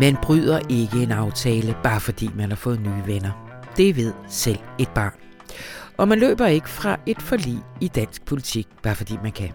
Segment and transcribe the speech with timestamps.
[0.00, 3.60] Man bryder ikke en aftale, bare fordi man har fået nye venner.
[3.76, 5.12] Det ved selv et barn.
[5.96, 9.50] Og man løber ikke fra et forlig i dansk politik, bare fordi man kan.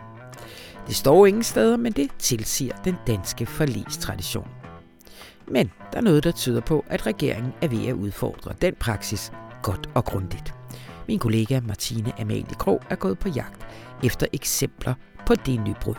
[0.88, 4.47] Det står ingen steder, men det tilsiger den danske forligstradition.
[5.47, 9.32] Men der er noget, der tyder på, at regeringen er ved at udfordre den praksis
[9.64, 10.54] godt og grundigt.
[11.07, 13.68] Min kollega Martine Amalie Krog er gået på jagt
[14.04, 14.93] efter eksempler
[15.25, 15.96] på det nybrud.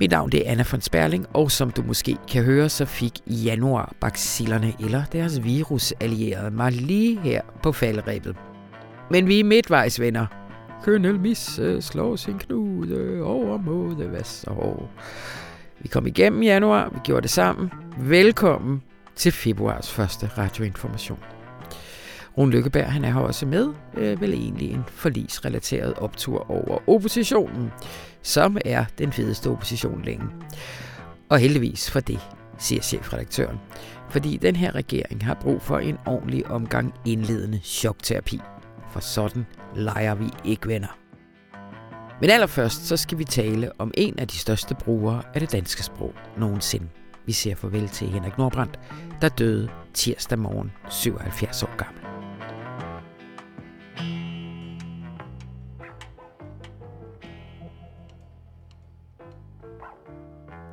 [0.00, 3.12] Mit navn det er Anna von Sperling, og som du måske kan høre, så fik
[3.26, 8.36] januar bacillerne eller deres virusallierede mig lige her på falderæbet.
[9.10, 10.26] Men vi er midtvejs, venner.
[10.82, 14.88] Kønel Misse slår sin knude over mod Vesterhov.
[15.80, 17.70] Vi kom igennem januar, vi gjorde det sammen.
[18.00, 18.82] Velkommen
[19.16, 21.18] til februars første radioinformation.
[22.38, 27.70] Rune Lykkeberg han er her også med, øh, vel egentlig en forlisrelateret optur over oppositionen,
[28.22, 30.26] som er den fedeste opposition længe.
[31.28, 32.20] Og heldigvis for det,
[32.58, 33.58] siger chefredaktøren.
[34.10, 38.40] Fordi den her regering har brug for en ordentlig omgang indledende chokterapi.
[38.90, 40.98] For sådan leger vi ikke venner.
[42.20, 45.82] Men allerførst så skal vi tale om en af de største brugere af det danske
[45.82, 46.88] sprog nogensinde.
[47.26, 48.80] Vi ser farvel til Henrik Nordbrandt,
[49.20, 51.97] der døde tirsdag morgen 77 år gammel.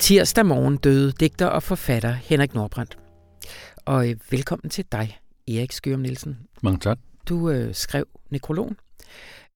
[0.05, 2.97] Tirsdag morgen døde digter og forfatter Henrik Nordbrandt.
[3.85, 6.37] Og øh, velkommen til dig, Erik Skørum Nielsen.
[6.63, 6.97] Mange tak.
[7.29, 8.77] Du øh, skrev nekrologen,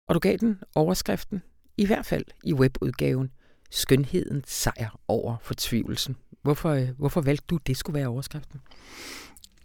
[0.08, 1.42] og du gav den overskriften,
[1.76, 3.30] i hvert fald i webudgaven,
[3.70, 6.16] Skønheden sejr over fortvivlelsen.
[6.42, 8.60] Hvorfor, øh, hvorfor valgte du, det skulle være overskriften?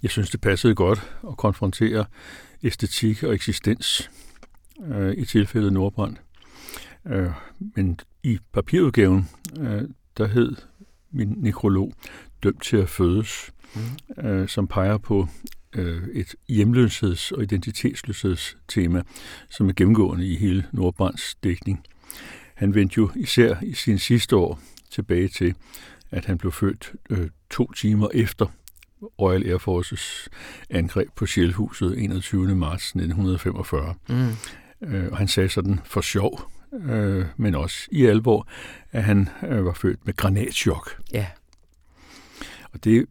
[0.04, 2.06] Jeg synes, det passede godt at konfrontere
[2.64, 4.10] æstetik og eksistens
[4.86, 6.18] øh, i tilfældet Nordbrand.
[7.06, 7.32] Øh,
[7.76, 9.30] men i papirudgaven,
[9.60, 9.84] øh,
[10.18, 10.56] der hed
[11.14, 11.94] min nekrolog
[12.44, 14.26] Dømt til at fødes, mm.
[14.26, 15.28] øh, som peger på
[15.76, 19.02] øh, et hjemløsheds- og identitetsløshedstema,
[19.50, 21.84] som er gennemgående i hele Nordbrands dækning.
[22.56, 24.60] Han vendte jo især i sin sidste år
[24.92, 25.56] tilbage til,
[26.12, 28.46] at han blev født øh, to timer efter
[29.22, 30.30] Royal Air Forces
[30.70, 32.56] angreb på Sjælhuset 21.
[32.56, 33.96] marts 1945.
[34.10, 34.30] Mm.
[34.88, 36.52] Øh, og han sagde sådan for sjov,
[36.82, 38.48] øh, men også i alvor,
[38.92, 41.02] at han øh, var født med granatschok.
[41.14, 41.26] Ja.
[42.74, 43.06] Og det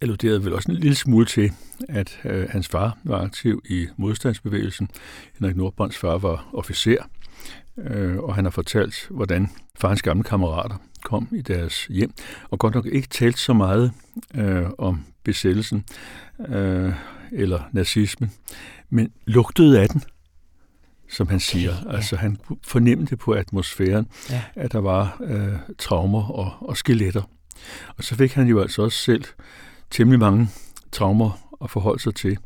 [0.00, 1.52] alluderede vel også en lille smule til,
[1.88, 4.88] at øh, hans far var aktiv i modstandsbevægelsen.
[5.38, 7.02] Henrik Nordbrands far var officer,
[7.78, 12.12] øh, og han har fortalt, hvordan farens gamle kammerater kom i deres hjem,
[12.50, 13.92] og godt nok ikke talt så meget
[14.34, 15.84] øh, om besættelsen
[16.48, 16.92] øh,
[17.32, 18.32] eller nazismen,
[18.90, 20.02] men lugtede af den
[21.10, 21.72] som han siger.
[21.80, 21.96] Okay, ja.
[21.96, 24.42] Altså han fornemmede på atmosfæren, ja.
[24.54, 27.22] at der var øh, traumer og, og skeletter.
[27.96, 29.24] Og så fik han jo altså også selv
[29.90, 30.48] temmelig mange
[30.92, 32.38] traumer at forholde sig til.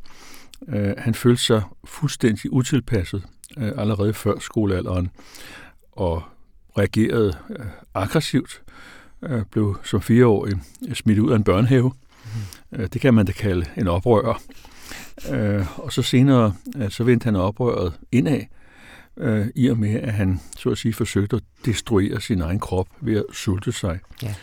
[0.68, 3.22] Øh, han følte sig fuldstændig utilpasset
[3.58, 5.10] øh, allerede før skolealderen,
[5.92, 6.22] og
[6.78, 8.62] reagerede øh, aggressivt,
[9.22, 10.54] øh, blev som fireårig
[10.94, 11.92] smidt ud af en børnehave.
[12.24, 12.80] Mm.
[12.80, 14.42] Øh, det kan man da kalde en oprører.
[15.30, 18.40] Øh, og så senere, øh, så vendte han oprøret indad,
[19.16, 22.88] øh, i og med, at han så at sige forsøgte at destruere sin egen krop
[23.00, 23.98] ved at sulte sig.
[24.22, 24.34] Ja.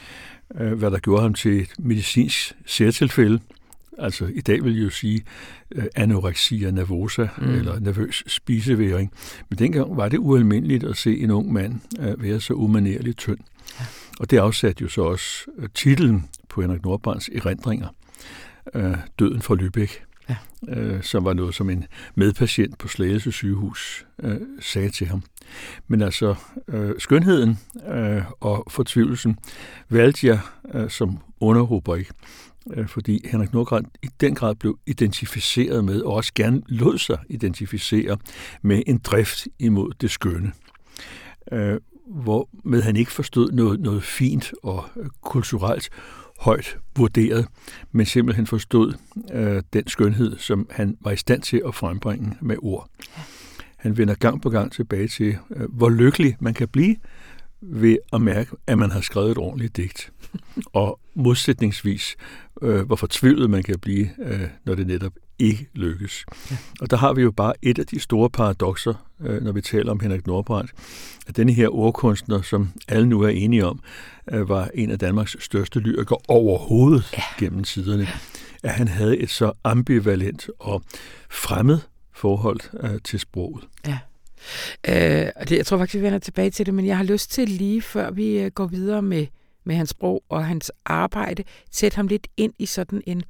[0.56, 3.40] Øh, hvad der gjorde ham til et medicinsk særtilfælde.
[3.98, 5.22] Altså i dag vil jeg jo sige
[5.72, 7.50] øh, anoreksia nervosa, mm.
[7.50, 9.12] eller nervøs spiseværing.
[9.50, 13.40] Men dengang var det ualmindeligt at se en ung mand øh, være så umanerligt tynd.
[13.80, 13.86] Ja.
[14.20, 17.88] Og det afsatte jo så også øh, titlen på Henrik Nordbrands erindringer,
[18.76, 20.36] øh, Døden for Lübeck ja.
[20.68, 21.86] øh, som var noget, som en
[22.16, 25.24] medpatient på Slagelse sygehus øh, sagde til ham.
[25.88, 26.36] Men altså,
[26.68, 29.38] øh, skønheden øh, og fortvivlelsen
[29.90, 30.40] valgte jeg
[30.74, 32.10] øh, som underrubrik,
[32.74, 37.18] øh, fordi Henrik Nordgren i den grad blev identificeret med, og også gerne lod sig
[37.30, 38.18] identificere
[38.62, 40.52] med en drift imod det skønne.
[41.52, 41.78] Øh,
[42.10, 45.90] hvor med han ikke forstod noget, noget fint og øh, kulturelt
[46.40, 47.48] højt vurderet,
[47.92, 48.94] men simpelthen forstod
[49.34, 52.90] øh, den skønhed, som han var i stand til at frembringe med ord.
[53.78, 56.96] Han vender gang på gang tilbage til, øh, hvor lykkelig man kan blive
[57.62, 60.12] ved at mærke, at man har skrevet et ordentligt digt.
[60.74, 62.16] Og modsætningsvis,
[62.62, 66.26] øh, hvor fortvivlet man kan blive, øh, når det netop ikke lykkes.
[66.52, 66.58] Ja.
[66.82, 69.92] Og der har vi jo bare et af de store paradoxer, øh, når vi taler
[69.92, 70.72] om Henrik Nordbrandt,
[71.28, 73.80] at denne her ordkunstner, som alle nu er enige om,
[74.32, 77.24] øh, var en af Danmarks største lyrikere overhovedet ja.
[77.40, 78.08] gennem tiderne,
[78.64, 80.84] at han havde et så ambivalent og
[81.30, 81.80] fremmed
[82.14, 83.64] forhold øh, til sproget.
[83.88, 84.00] Ja.
[84.88, 87.50] Øh, det, jeg tror faktisk, vi vender tilbage til det, men jeg har lyst til
[87.50, 89.26] lige før vi øh, går videre med
[89.64, 93.24] med hans sprog og hans arbejde, sætte ham lidt ind i sådan en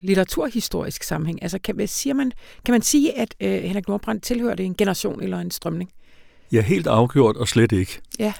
[0.00, 1.42] litteraturhistorisk sammenhæng?
[1.42, 2.32] Altså, kan, siger man,
[2.64, 5.90] kan man sige, at øh, Henrik Nordbrandt tilhørte en generation eller en strømning?
[6.52, 8.00] Ja, helt afgjort og slet ikke.
[8.18, 8.32] Ja.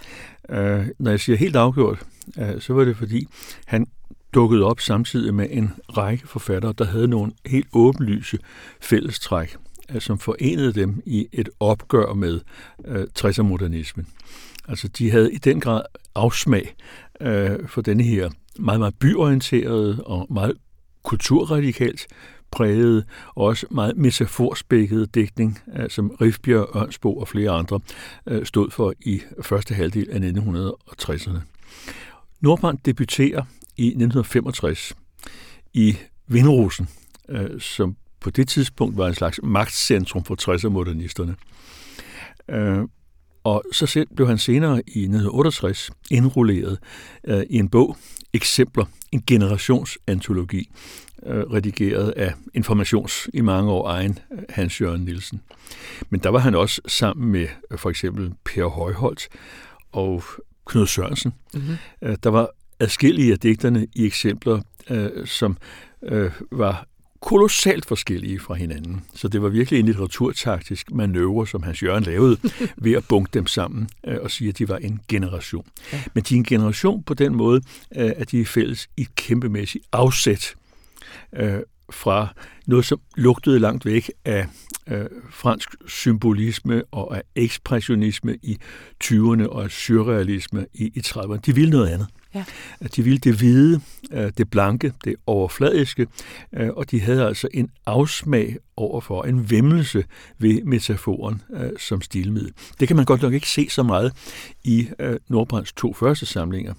[0.49, 2.05] Øh, når jeg siger helt afgjort,
[2.39, 3.27] øh, så var det fordi,
[3.65, 3.87] han
[4.33, 8.37] dukkede op samtidig med en række forfattere, der havde nogle helt åbenlyse
[8.81, 9.55] fællestræk,
[9.93, 12.39] øh, som forenede dem i et opgør med
[12.85, 14.05] øh, 60'er-modernismen.
[14.67, 15.81] Altså, de havde i den grad
[16.15, 16.75] afsmag
[17.21, 18.29] øh, for denne her
[18.59, 20.57] meget, meget byorienterede og meget
[21.03, 22.07] kulturradikalt
[22.51, 23.03] prægede
[23.35, 27.79] og også meget metaforspækkede digtning, øh, som Rifbjerg, Ørnsbo og flere andre
[28.27, 31.39] øh, stod for i første halvdel af 1960'erne.
[32.41, 33.43] Nordbrand debuterer
[33.77, 34.95] i 1965
[35.73, 36.89] i Vindrosen,
[37.29, 41.35] øh, som på det tidspunkt var en slags magtcentrum for 60'er-modernisterne.
[43.43, 46.79] Og så blev han senere i 1968 indrulleret
[47.49, 47.97] i en bog,
[48.33, 50.69] Eksempler, en generationsantologi,
[51.25, 54.19] redigeret af Informations i mange år egen
[54.49, 55.41] Hans Jørgen Nielsen.
[56.09, 59.27] Men der var han også sammen med for eksempel Per Højholdt
[59.91, 60.23] og
[60.65, 61.33] Knud Sørensen.
[61.53, 62.15] Mm-hmm.
[62.23, 62.49] Der var
[62.79, 65.57] adskillige af digterne i eksempler, øh, som
[66.03, 66.87] øh, var
[67.23, 69.03] kolossalt forskellige fra hinanden.
[69.13, 72.37] Så det var virkelig en litteraturtaktisk manøvre, som Hans Jørgen lavede
[72.83, 75.65] ved at bunke dem sammen øh, og sige, at de var en generation.
[75.93, 76.03] Ja.
[76.13, 77.61] Men de er en generation på den måde,
[77.95, 80.55] øh, at de er fælles i et kæmpemæssigt afsæt
[81.35, 81.59] øh,
[81.91, 82.27] fra
[82.67, 84.47] noget, som lugtede langt væk af
[84.87, 88.57] øh, fransk symbolisme og af ekspressionisme i
[89.03, 91.37] 20'erne og af surrealisme i, i 30'erne.
[91.45, 92.07] De ville noget andet.
[92.35, 92.45] Ja.
[92.95, 93.81] De ville det hvide,
[94.11, 96.07] øh, det blanke, det overfladiske,
[96.53, 100.03] øh, og de havde altså en afsmag overfor, en vemmelse
[100.37, 102.53] ved metaforen øh, som stilmiddel.
[102.79, 104.13] Det kan man godt nok ikke se så meget
[104.63, 104.87] i
[105.27, 106.73] Nordbrands to første samlinger,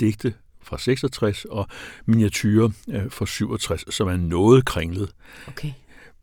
[0.00, 1.66] digte fra 66 og
[2.06, 2.68] miniatyrer
[3.10, 5.10] fra 67, som er noget kringlet.
[5.46, 5.72] Okay.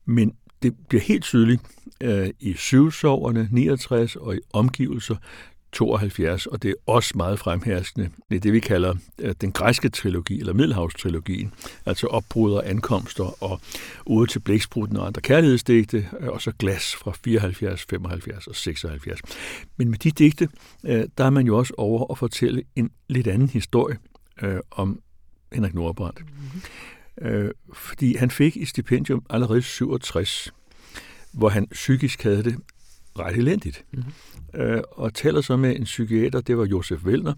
[0.06, 0.34] Men
[0.66, 1.62] det bliver helt tydeligt
[2.02, 5.16] øh, i syvsoverne 69 og i omgivelser
[5.72, 8.10] 72, og det er også meget fremherskende.
[8.30, 11.54] Det er det, vi kalder øh, den græske trilogi, eller Middelhavstrilogien,
[11.86, 13.60] altså opbrud og ankomster, og
[14.06, 19.20] ude til blækspruten og andre kærlighedsdigte, øh, og så glas fra 74, 75 og 76.
[19.78, 20.50] Men med de digte,
[20.86, 23.98] øh, der er man jo også over at fortælle en lidt anden historie
[24.42, 25.00] øh, om
[25.54, 26.20] Henrik Nordbrandt.
[26.20, 26.62] Mm-hmm.
[27.74, 30.54] Fordi han fik i stipendium allerede 67,
[31.32, 32.56] hvor han psykisk havde det
[33.20, 33.86] ret elendigt.
[33.92, 34.62] Mm-hmm.
[34.62, 37.34] Øh, og taler så med en psykiater, det var Josef Vellner,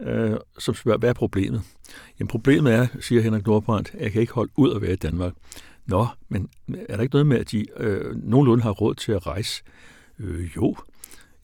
[0.00, 1.62] øh, som spørger, hvad er problemet?
[2.18, 4.96] Jamen problemet er, siger Henrik Nordbrandt, at jeg kan ikke holde ud at være i
[4.96, 5.32] Danmark.
[5.86, 6.48] Nå, men
[6.88, 9.62] er der ikke noget med, at de øh, nogenlunde har råd til at rejse?
[10.18, 10.76] Øh, jo.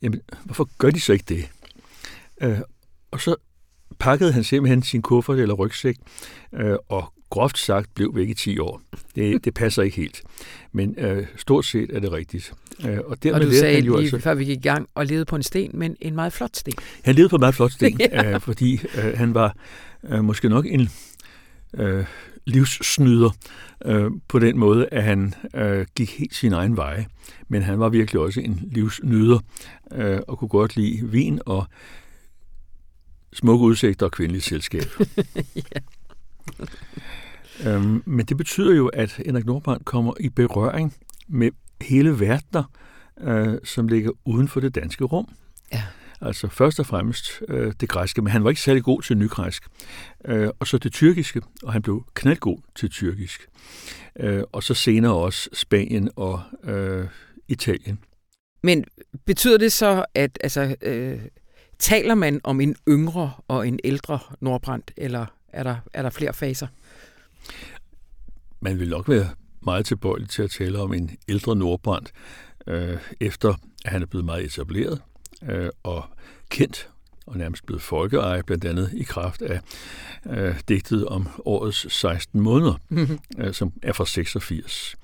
[0.01, 1.49] Jamen, hvorfor gør de så ikke det?
[2.41, 2.59] Øh,
[3.11, 3.35] og så
[3.99, 5.95] pakkede han simpelthen sin kuffert eller rygsæk
[6.53, 8.81] øh, og groft sagt blev væk i 10 år.
[9.15, 10.21] Det, det passer ikke helt.
[10.71, 12.53] Men øh, stort set er det rigtigt.
[12.85, 15.25] Øh, og, dermed og du sagde lige altså, før vi gik i gang, og levede
[15.25, 16.73] på en sten, men en meget flot sten.
[17.03, 18.33] Han levede på en meget flot sten, ja.
[18.33, 19.55] øh, fordi øh, han var
[20.09, 20.89] øh, måske nok en
[21.73, 22.05] øh,
[22.45, 23.29] livssnyder
[23.85, 27.05] øh, på den måde, at han øh, gik helt sin egen vej.
[27.47, 29.39] Men han var virkelig også en livsnyder
[29.91, 31.65] øh, og kunne godt lide vin og
[33.33, 34.83] smukke udsigter og kvindeligt selskab.
[35.55, 35.79] ja.
[37.67, 40.93] Øhm, men det betyder jo, at Henrik Nordbrandt kommer i berøring
[41.27, 41.51] med
[41.81, 42.63] hele verdener,
[43.21, 45.27] øh, som ligger uden for det danske rum.
[45.73, 45.83] Ja.
[46.21, 49.63] Altså først og fremmest øh, det græske, men han var ikke særlig god til nygræsk.
[50.25, 53.47] Øh, og så det tyrkiske, og han blev knaldgod til tyrkisk.
[54.19, 57.07] Øh, og så senere også Spanien og øh,
[57.47, 57.99] Italien.
[58.63, 58.85] Men
[59.25, 61.19] betyder det så, at altså, øh,
[61.79, 66.33] taler man om en yngre og en ældre Nordbrandt, eller er der, er der flere
[66.33, 66.67] faser?
[68.61, 69.29] Man vil nok være
[69.61, 72.11] meget tilbøjelig til at tale om en ældre Nordbrandt,
[72.67, 73.53] øh, efter
[73.85, 75.01] at han er blevet meget etableret
[75.49, 76.03] øh, og
[76.49, 76.89] kendt
[77.25, 79.59] og nærmest blevet folkeeje, blandt andet i kraft af
[80.29, 83.19] øh, digtet om årets 16 måneder, mm-hmm.
[83.37, 84.95] øh, som er fra 86.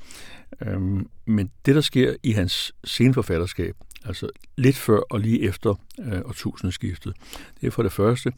[0.61, 6.21] Øhm, men det, der sker i hans senforfatterskab, altså lidt før og lige efter øh,
[6.25, 7.13] årtusindskiftet,
[7.61, 8.33] det er for det første,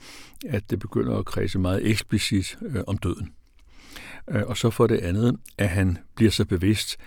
[0.46, 3.34] at det begynder at kredse meget eksplicit øh, om døden.
[4.30, 6.98] Øh, og så for det andet, at han bliver så bevidst,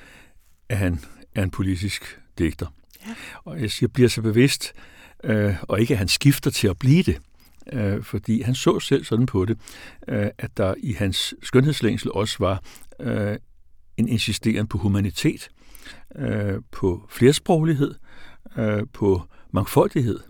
[0.69, 1.01] at han
[1.35, 2.67] er en politisk digter.
[3.07, 3.15] Ja.
[3.45, 4.73] Og jeg siger, bliver så bevidst,
[5.25, 7.19] øh, og ikke at han skifter til at blive det,
[7.73, 9.59] øh, fordi han så selv sådan på det,
[10.09, 12.63] øh, at der i hans skønhedslængsel også var
[13.01, 13.37] øh,
[13.97, 15.51] en insisteren på humanitet,
[16.17, 17.95] øh, på flersproglighed,
[18.57, 20.21] øh, på mangfoldighed,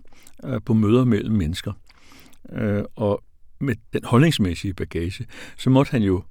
[0.45, 1.73] øh, på møder mellem mennesker.
[2.51, 3.23] Øh, og
[3.59, 5.25] med den holdningsmæssige bagage,
[5.57, 6.23] så måtte han jo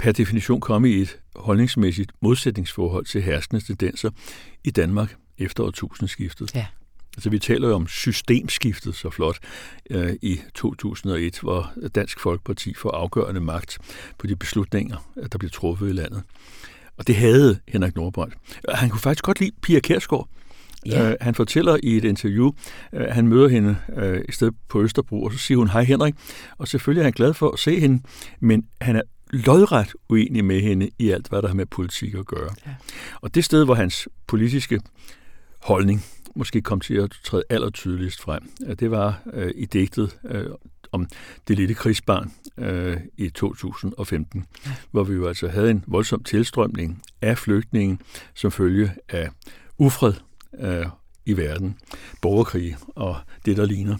[0.00, 4.10] per definition komme i et holdningsmæssigt modsætningsforhold til herskende tendenser
[4.64, 6.54] i Danmark efter årtusindskiftet.
[6.54, 6.66] Ja.
[7.16, 9.38] Altså vi taler jo om systemskiftet så flot
[9.90, 13.78] øh, i 2001, hvor Dansk Folkeparti får afgørende magt
[14.18, 14.96] på de beslutninger,
[15.32, 16.22] der bliver truffet i landet.
[16.96, 18.34] Og det havde Henrik Nordbrandt.
[18.68, 20.28] Han kunne faktisk godt lide Pia Kærsgaard.
[20.86, 21.10] Ja.
[21.10, 22.46] Uh, han fortæller i et interview,
[22.92, 26.14] uh, han møder hende uh, i stedet på Østerbro, og så siger hun, hej Henrik,
[26.58, 28.02] og selvfølgelig er han glad for at se hende,
[28.40, 29.02] men han er
[29.32, 32.50] lodret uenig med hende i alt, hvad der har med politik at gøre.
[32.66, 32.74] Ja.
[33.20, 34.80] Og det sted, hvor hans politiske
[35.58, 38.42] holdning måske kom til at træde allertydeligst frem,
[38.78, 40.54] det var uh, i digtet uh,
[40.92, 41.06] om
[41.48, 44.70] det lille krigsbarn uh, i 2015, ja.
[44.90, 47.98] hvor vi jo altså havde en voldsom tilstrømning af flygtninge
[48.34, 49.28] som følge af
[49.78, 50.14] ufred
[50.52, 50.86] uh,
[51.26, 51.78] i verden,
[52.22, 53.96] borgerkrig og det, der ligner.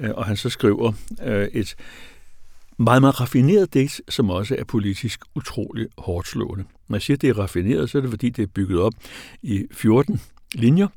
[0.00, 0.92] Uh, og han så skriver
[1.26, 1.76] uh, et
[2.78, 6.64] meget, meget raffineret digt, som også er politisk utrolig hårdt slående.
[6.88, 8.92] Når jeg siger, at det er raffineret, så er det fordi, det er bygget op
[9.42, 10.20] i 14
[10.54, 10.88] linjer,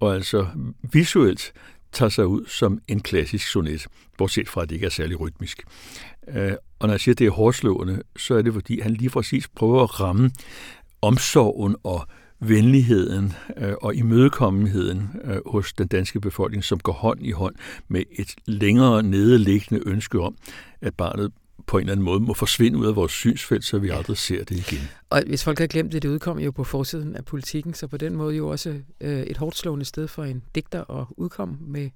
[0.00, 0.46] og altså
[0.92, 1.52] visuelt
[1.92, 3.86] tager sig ud som en klassisk sonet,
[4.18, 5.62] bortset fra, at det ikke er særlig rytmisk.
[6.28, 9.10] Øh, og når jeg siger, at det er hårdslående, så er det, fordi han lige
[9.10, 10.30] præcis prøver at ramme
[11.02, 12.06] omsorgen og
[12.40, 17.54] venligheden øh, og imødekommenheden øh, hos den danske befolkning, som går hånd i hånd
[17.88, 20.36] med et længere nedeliggende ønske om,
[20.80, 21.32] at barnet
[21.66, 24.44] på en eller anden måde må forsvinde ud af vores synsfelt, så vi aldrig ser
[24.44, 24.88] det igen.
[25.10, 27.96] Og hvis folk har glemt det, det udkom jo på forsiden af politikken, så på
[27.96, 31.90] den måde jo også øh, et hårdt slående sted for en digter at udkomme med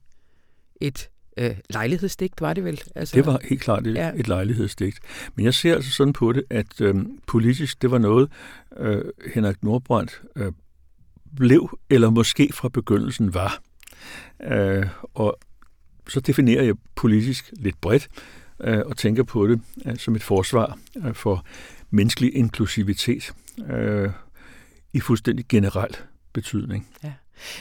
[0.81, 2.81] et øh, lejlighedsdigt, var det vel?
[2.95, 4.13] Altså, det var helt klart et, ja.
[4.17, 4.99] et lejlighedsdigt.
[5.35, 6.95] Men jeg ser altså sådan på det, at øh,
[7.27, 8.31] politisk, det var noget,
[8.77, 10.53] øh, Henrik Nordbrandt øh,
[11.37, 13.63] blev, eller måske fra begyndelsen var.
[14.45, 15.39] Øh, og
[16.09, 18.09] så definerer jeg politisk lidt bredt,
[18.61, 21.47] øh, og tænker på det øh, som et forsvar øh, for
[21.91, 23.33] menneskelig inklusivitet
[23.71, 24.11] øh,
[24.93, 25.97] i fuldstændig generel
[26.33, 26.89] betydning.
[27.05, 27.13] Ja.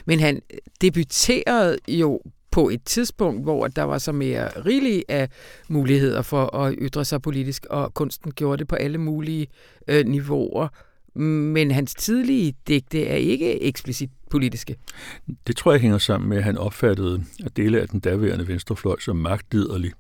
[0.06, 0.42] Men han
[0.82, 5.30] debuterede jo på et tidspunkt, hvor der var så mere rigeligt af
[5.70, 9.48] muligheder for at ytre sig politisk, og kunsten gjorde det på alle mulige
[9.88, 10.68] øh, niveauer.
[11.20, 14.76] Men hans tidlige digte er ikke eksplicit politiske.
[15.48, 19.00] Det tror jeg hænger sammen med, at han opfattede at dele af den daværende venstrefløj
[19.00, 19.92] som magtliderlig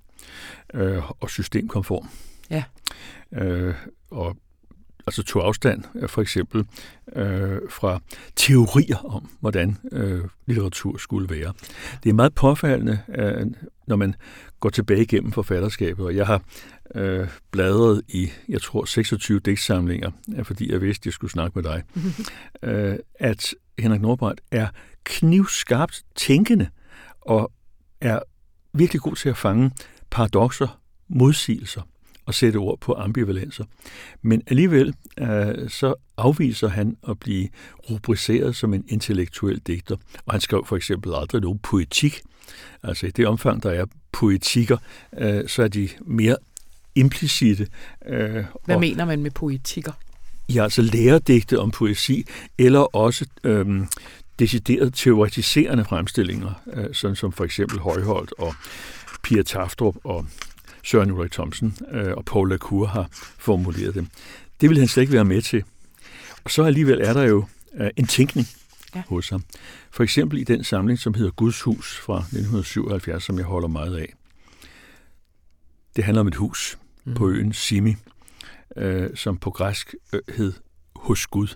[0.73, 2.07] øh, og systemkonform.
[2.49, 2.63] Ja.
[3.33, 3.75] Øh,
[4.11, 4.37] og
[5.07, 6.65] altså tog afstand øh, for eksempel
[7.15, 7.99] øh, fra
[8.35, 11.53] teorier om, hvordan øh, litteratur skulle være.
[12.03, 13.47] Det er meget påfaldende, øh,
[13.87, 14.15] når man
[14.59, 16.41] går tilbage igennem forfatterskabet, og jeg har
[16.95, 21.59] øh, bladret i, jeg tror, 26 digtsamlinger, øh, fordi jeg vidste, at jeg skulle snakke
[21.59, 21.83] med dig,
[22.69, 24.67] øh, at Henrik Nordbrandt er
[25.03, 26.69] knivskarpt tænkende
[27.21, 27.51] og
[28.01, 28.19] er
[28.73, 29.71] virkelig god til at fange
[30.09, 31.81] paradoxer, modsigelser
[32.31, 33.63] og sætte ord på ambivalenser.
[34.21, 37.49] Men alligevel øh, så afviser han at blive
[37.89, 39.95] rubriceret som en intellektuel digter.
[40.25, 42.21] Og han skrev for eksempel aldrig nogen poetik.
[42.83, 44.77] Altså i det omfang, der er poetikker,
[45.17, 46.37] øh, så er de mere
[46.95, 47.67] implicite.
[48.05, 49.91] Øh, Hvad og, mener man med poetikker?
[50.49, 52.25] Ja, altså læredigte om poesi,
[52.57, 53.67] eller også øh,
[54.39, 58.55] decideret teoretiserende fremstillinger, øh, sådan som for eksempel Højholdt og
[59.23, 60.25] Pia Taftrup og
[60.83, 63.07] Søren Ulrik Thomsen øh, og Paul Lacour har
[63.39, 64.07] formuleret dem.
[64.61, 65.63] Det vil han slet ikke være med til.
[66.43, 68.47] Og så alligevel er der jo øh, en tænkning
[68.95, 69.03] ja.
[69.09, 69.43] hos ham.
[69.91, 73.97] For eksempel i den samling, som hedder Guds Hus fra 1977, som jeg holder meget
[73.97, 74.13] af.
[75.95, 77.13] Det handler om et hus mm.
[77.13, 77.95] på øen Simi,
[78.77, 80.53] øh, som på græsk øh, hed
[80.95, 81.47] Hos Gud,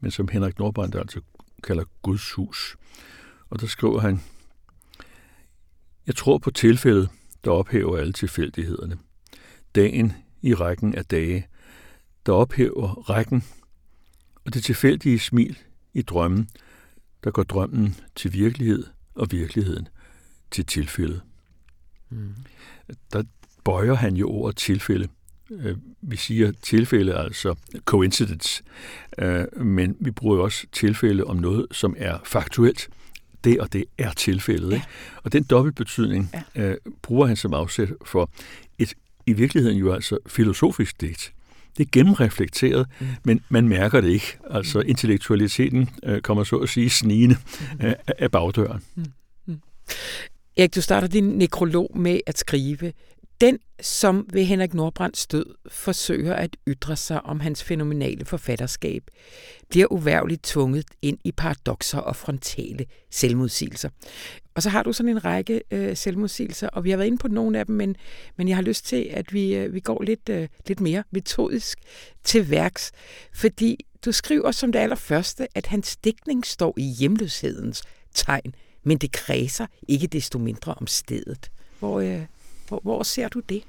[0.00, 1.20] men som Henrik Nordbrandt altså
[1.62, 2.76] kalder Guds Hus.
[3.50, 4.22] Og der skriver han,
[6.06, 7.08] Jeg tror på tilfældet,
[7.44, 8.98] der ophæver alle tilfældighederne.
[9.74, 11.46] Dagen i rækken af dage,
[12.26, 13.44] der ophæver rækken,
[14.44, 15.58] og det tilfældige smil
[15.94, 16.48] i drømmen,
[17.24, 19.88] der går drømmen til virkelighed og virkeligheden
[20.50, 21.22] til tilfældet.
[22.10, 22.34] Mm.
[23.12, 23.22] Der
[23.64, 25.08] bøjer han jo ordet tilfælde.
[25.50, 27.54] Øh, vi siger tilfælde, altså
[27.84, 28.62] coincidence,
[29.18, 32.88] øh, men vi bruger jo også tilfælde om noget, som er faktuelt
[33.44, 34.70] det og det er tilfældet.
[34.70, 34.74] Ja.
[34.74, 34.86] Ikke?
[35.22, 36.62] Og den dobbeltbetydning ja.
[36.62, 38.30] øh, bruger han som afsæt for
[38.78, 38.94] et
[39.26, 41.32] i virkeligheden jo altså filosofisk digt.
[41.78, 43.06] Det er gennemreflekteret, mm.
[43.24, 44.38] men man mærker det ikke.
[44.50, 44.84] Altså mm.
[44.88, 47.36] intellektualiteten øh, kommer så at sige snigende
[47.82, 48.82] øh, af bagdøren.
[48.94, 49.04] Mm.
[49.46, 49.60] Mm.
[50.56, 52.92] Erik, du starter din nekrolog med at skrive,
[53.40, 59.02] den, som ved Henrik Nordbrands død forsøger at ytre sig om hans fænomenale forfatterskab,
[59.68, 63.88] bliver uværligt tvunget ind i paradoxer og frontale selvmodsigelser.
[64.54, 67.28] Og så har du sådan en række øh, selvmodsigelser, og vi har været inde på
[67.28, 67.96] nogle af dem, men,
[68.36, 71.78] men jeg har lyst til, at vi, øh, vi går lidt, øh, lidt mere metodisk
[72.24, 72.92] til værks,
[73.34, 77.82] fordi du skriver som det allerførste, at hans dækning står i hjemløshedens
[78.14, 81.50] tegn, men det kredser ikke desto mindre om stedet.
[81.78, 82.22] Hvor, øh,
[82.70, 83.62] hvor, hvor ser du det?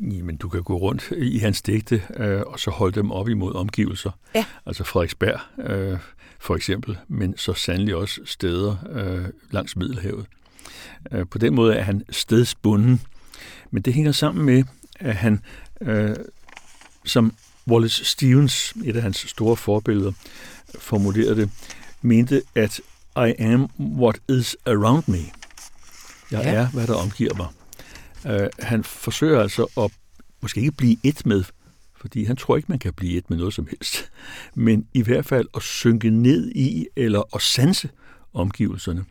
[0.00, 3.54] Jamen, du kan gå rundt i hans digte, øh, og så holde dem op imod
[3.54, 4.10] omgivelser.
[4.34, 4.44] Ja.
[4.66, 5.40] Altså Frederiksberg,
[5.70, 5.98] øh,
[6.38, 10.26] for eksempel, men så sandelig også steder øh, langs Middelhavet.
[11.12, 13.02] Øh, på den måde er han stedsbunden,
[13.70, 14.64] men det hænger sammen med,
[15.00, 15.40] at han,
[15.80, 16.16] øh,
[17.04, 17.34] som
[17.68, 20.12] Wallace Stevens, et af hans store forbilleder,
[20.78, 21.50] formulerede det,
[22.02, 22.80] mente, at
[23.16, 25.18] I am what is around me.
[26.30, 26.52] Jeg ja.
[26.52, 27.46] er, hvad der omgiver mig.
[28.24, 29.90] Uh, han forsøger altså at
[30.40, 31.44] måske ikke blive et med,
[31.96, 34.10] fordi han tror ikke, man kan blive et med noget som helst,
[34.54, 37.88] men i hvert fald at synke ned i eller at sanse
[38.34, 39.04] omgivelserne.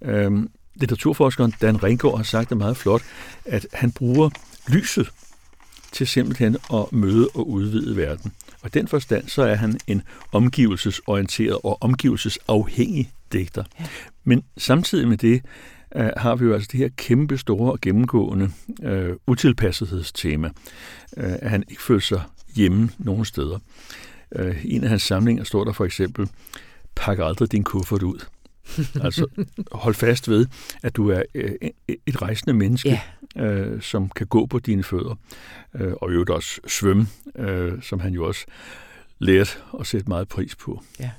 [0.00, 0.44] Uh,
[0.74, 3.02] litteraturforskeren Dan Ringgaard har sagt det meget flot,
[3.44, 4.30] at han bruger
[4.68, 5.10] lyset
[5.92, 8.32] til simpelthen at møde og udvide verden.
[8.62, 13.64] Og den forstand, så er han en omgivelsesorienteret og omgivelsesafhængig digter.
[13.80, 13.84] Ja.
[14.24, 15.42] Men samtidig med det
[15.96, 18.50] uh, har vi jo altså det her kæmpe store og gennemgående
[18.82, 20.46] uh, utilpassethedstema,
[21.16, 22.22] uh, at han ikke føler sig
[22.56, 23.58] hjemme nogen steder.
[24.62, 26.28] I en af hans samlinger står der for eksempel,
[26.94, 28.24] pak aldrig din kuffert ud.
[29.04, 29.26] altså
[29.72, 30.46] hold fast ved,
[30.82, 31.68] at du er uh,
[32.06, 33.00] et rejsende menneske,
[33.36, 33.72] yeah.
[33.74, 35.14] uh, som kan gå på dine fødder,
[35.80, 38.44] uh, og i øvrigt også svømme, uh, som han jo også
[39.18, 40.82] lærte at sætte meget pris på.
[41.00, 41.10] Ja.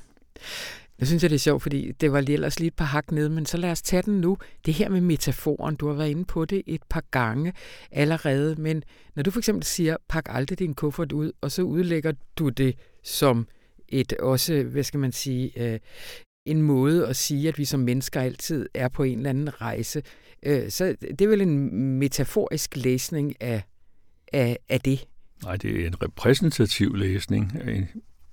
[0.99, 3.29] Jeg synes, det er sjovt, fordi det var lige ellers lige et par hak ned,
[3.29, 4.37] men så lad os tage den nu.
[4.65, 7.53] Det her med metaforen, du har været inde på det et par gange
[7.91, 8.83] allerede, men
[9.15, 12.75] når du for eksempel siger, pak aldrig din kuffert ud, og så udlægger du det
[13.03, 13.47] som
[13.89, 15.79] et også, hvad skal man sige, øh,
[16.45, 20.03] en måde at sige, at vi som mennesker altid er på en eller anden rejse.
[20.43, 23.63] Øh, så det er vel en metaforisk læsning af,
[24.33, 25.07] af, af det.
[25.43, 27.51] Nej, det er en repræsentativ læsning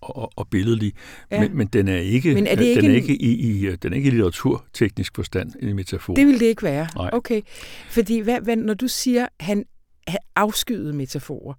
[0.03, 0.93] og, og billedlig,
[1.31, 1.41] ja.
[1.41, 3.93] men, men den er ikke, men er det ikke den er ikke i, i den
[3.93, 6.15] er ikke i litteraturteknisk forstand en metafor.
[6.15, 6.89] Det vil det ikke være.
[6.97, 7.11] Nej.
[7.13, 7.43] Okay.
[7.89, 9.65] Fordi hvad, hvad, når du siger, han,
[10.09, 11.55] han afskyede metaforer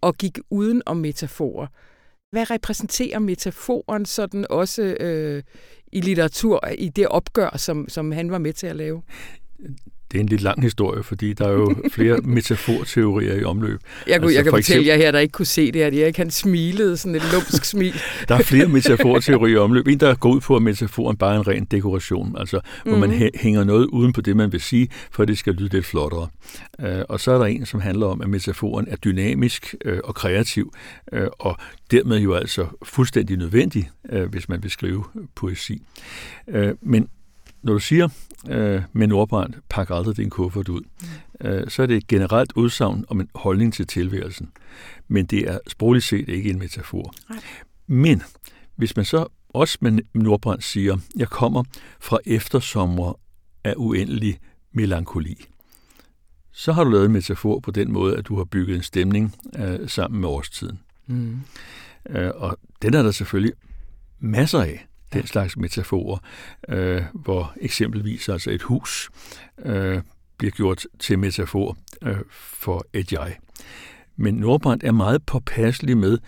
[0.00, 1.66] og gik uden om metaforer,
[2.30, 5.42] hvad repræsenterer metaforen sådan også øh,
[5.92, 9.02] i litteratur, i det opgør, som, som han var med til at lave?
[10.12, 13.80] Det er en lidt lang historie, fordi der er jo flere metaforteorier i omløb.
[14.06, 15.94] Jeg, kunne, altså, jeg kan fortælle eksempel, jer her, der ikke kunne se det, at
[15.94, 17.94] Erik han smilede sådan et lumsk smil.
[18.28, 19.86] der er flere metaforteorier i omløb.
[19.86, 23.08] En, der går ud på, at metaforen bare er en ren dekoration, altså hvor mm-hmm.
[23.10, 23.30] man mhm.
[23.34, 26.28] hænger noget uden på det, man vil sige, for det skal lyde lidt flottere.
[26.78, 30.14] Uh, og så er der en, som handler om, at metaforen er dynamisk uh, og
[30.14, 30.74] kreativ,
[31.12, 31.56] uh, og
[31.90, 35.82] dermed jo altså fuldstændig nødvendig, uh, hvis man vil skrive poesi.
[36.46, 37.08] Uh, men
[37.62, 38.08] når du siger
[38.50, 41.46] øh, med Nordbrand, pak aldrig din kuffert ud, mm.
[41.46, 44.50] øh, så er det et generelt udsagn om en holdning til tilværelsen.
[45.08, 47.14] Men det er sprogligt set ikke en metafor.
[47.30, 47.38] Nej.
[47.86, 48.22] Men
[48.76, 51.64] hvis man så også med Nordbrand siger, jeg kommer
[52.00, 53.18] fra eftersommer
[53.64, 54.38] af uendelig
[54.72, 55.44] melankoli,
[56.52, 59.34] så har du lavet en metafor på den måde, at du har bygget en stemning
[59.58, 60.80] øh, sammen med årstiden.
[61.06, 61.40] Mm.
[62.10, 63.52] Øh, og den er der selvfølgelig
[64.20, 66.18] masser af den slags metaforer,
[66.68, 69.10] øh, hvor eksempelvis altså et hus
[69.64, 70.00] øh,
[70.38, 73.36] bliver gjort til metafor øh, for et jeg.
[74.16, 76.18] Men Nordbrandt er meget påpasselig med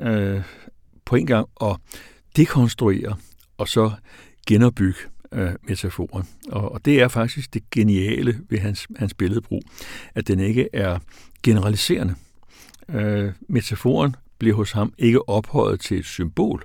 [0.00, 0.42] øh,
[1.04, 1.76] på en gang at
[2.36, 3.16] dekonstruere
[3.58, 3.90] og så
[4.46, 4.98] genopbygge
[5.32, 6.28] øh, metaforen.
[6.48, 9.62] Og, og det er faktisk det geniale ved hans, hans billedbrug,
[10.14, 10.98] at den ikke er
[11.42, 12.14] generaliserende.
[12.88, 16.64] Øh, metaforen bliver hos ham ikke ophøjet til et symbol,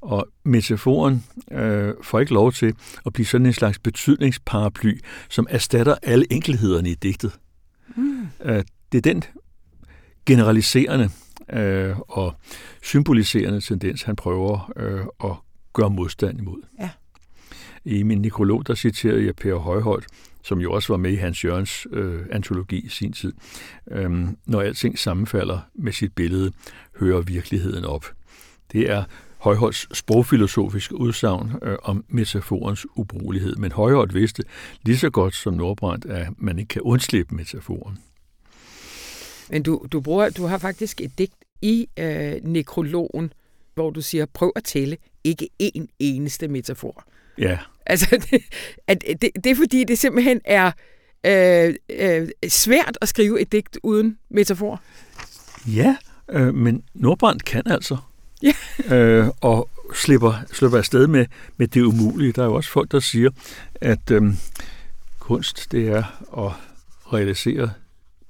[0.00, 2.74] og metaforen øh, får ikke lov til
[3.06, 7.32] at blive sådan en slags betydningsparaply, som erstatter alle enkelhederne i digtet.
[7.96, 8.28] Mm.
[8.44, 9.24] Øh, det er den
[10.26, 11.10] generaliserende
[11.52, 12.34] øh, og
[12.82, 15.36] symboliserende tendens, han prøver øh, at
[15.72, 16.62] gøre modstand imod.
[16.80, 16.90] Ja.
[17.84, 20.06] I min nekrolog, der citerede jeg Per Højholdt,
[20.42, 23.32] som jo også var med i Hans Jørgens øh, antologi i sin tid.
[23.90, 26.52] Øhm, når alting sammenfalder med sit billede,
[27.00, 28.06] hører virkeligheden op.
[28.72, 29.04] Det er
[29.40, 33.56] Højholds sprogfilosofiske udsagn øh, om metaforens ubrugelighed.
[33.56, 34.42] Men Højholdt vidste
[34.82, 37.98] lige så godt som Nordbrandt, at man ikke kan undslippe metaforen.
[39.50, 43.32] Men du, du, bruger, du har faktisk et digt i øh, nekrologen,
[43.74, 47.04] hvor du siger, prøv at tælle ikke én eneste metafor.
[47.38, 47.58] Ja.
[47.86, 48.42] Altså, det,
[48.86, 50.72] at, det, det er fordi, det simpelthen er
[51.26, 54.82] øh, øh, svært at skrive et digt uden metafor.
[55.66, 55.96] Ja,
[56.30, 57.96] øh, men Nordbrandt kan altså.
[58.42, 58.52] Ja.
[58.96, 61.26] øh, og slipper, slipper afsted med,
[61.56, 62.32] med det umulige.
[62.32, 63.30] Der er jo også folk, der siger,
[63.74, 64.22] at øh,
[65.18, 66.04] kunst det er
[66.46, 66.52] at
[67.12, 67.70] realisere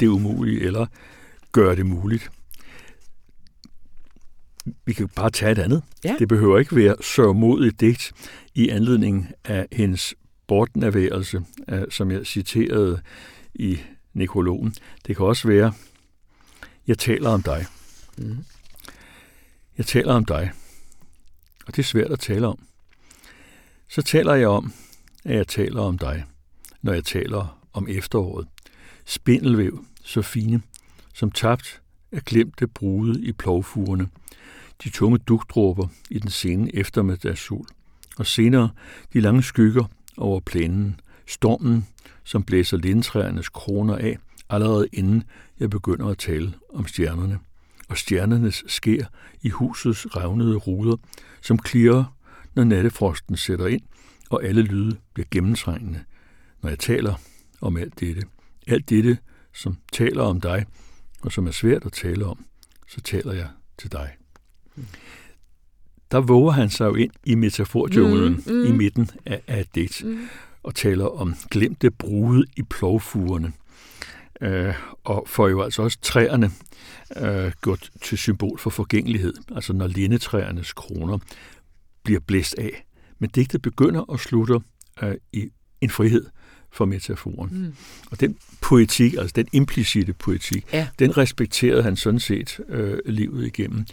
[0.00, 0.86] det umulige, eller
[1.52, 2.30] gøre det muligt.
[4.84, 5.82] Vi kan bare tage et andet.
[6.04, 6.16] Ja.
[6.18, 8.12] Det behøver ikke være sørmodigt digt
[8.54, 10.14] i anledning af hendes
[10.46, 13.00] bortnærværelse, øh, som jeg citerede
[13.54, 13.78] i
[14.14, 14.74] nekrologen.
[15.06, 15.72] Det kan også være,
[16.86, 17.66] jeg taler om dig.
[18.18, 18.38] Mm.
[19.80, 20.50] Jeg taler om dig,
[21.66, 22.58] og det er svært at tale om.
[23.88, 24.72] Så taler jeg om,
[25.24, 26.24] at jeg taler om dig,
[26.82, 28.48] når jeg taler om efteråret.
[29.04, 30.62] Spindelvæv, så fine,
[31.14, 34.08] som tabt er glemte brude i plovfugerne,
[34.84, 37.66] de tunge dugdråber i den sene eftermiddagssol,
[38.18, 38.70] og senere
[39.12, 39.84] de lange skygger
[40.16, 41.86] over plænen, stormen,
[42.24, 44.18] som blæser lindtræernes kroner af,
[44.50, 45.24] allerede inden
[45.60, 47.38] jeg begynder at tale om stjernerne.
[47.90, 49.04] Og stjernernes sker
[49.42, 50.96] i husets revnede ruder,
[51.40, 52.16] som klirrer,
[52.54, 53.82] når nattefrosten sætter ind,
[54.30, 56.04] og alle lyde bliver gennemtrængende,
[56.62, 57.14] når jeg taler
[57.60, 58.22] om alt dette.
[58.66, 59.18] Alt dette,
[59.54, 60.66] som taler om dig,
[61.22, 62.44] og som er svært at tale om,
[62.88, 63.48] så taler jeg
[63.78, 64.10] til dig.
[66.10, 68.64] Der våger han sig jo ind i metaforjunglen mm, mm.
[68.64, 70.28] i midten af, af et digt, mm.
[70.62, 73.52] og taler om glemte brude i plovfugerne,
[74.42, 74.74] øh,
[75.04, 76.50] og får jo altså også træerne
[77.16, 81.18] øh, gjort til symbol for forgængelighed, altså når lindetræernes kroner
[82.02, 82.86] bliver blæst af.
[83.18, 84.60] Men digtet begynder og slutter
[85.02, 85.48] øh, i
[85.80, 86.26] en frihed
[86.72, 87.50] for metaforen.
[87.52, 87.74] Mm.
[88.10, 90.88] Og den poetik, altså den implicite poetik, Ja.
[90.98, 93.86] den respekterede han sådan set øh, livet igennem.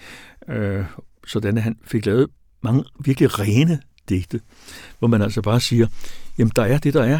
[0.49, 0.85] Øh,
[1.27, 2.29] sådan at han fik lavet
[2.63, 3.79] mange virkelig rene
[4.09, 4.39] digte,
[4.99, 5.87] hvor man altså bare siger,
[6.37, 7.19] jamen der er det, der er,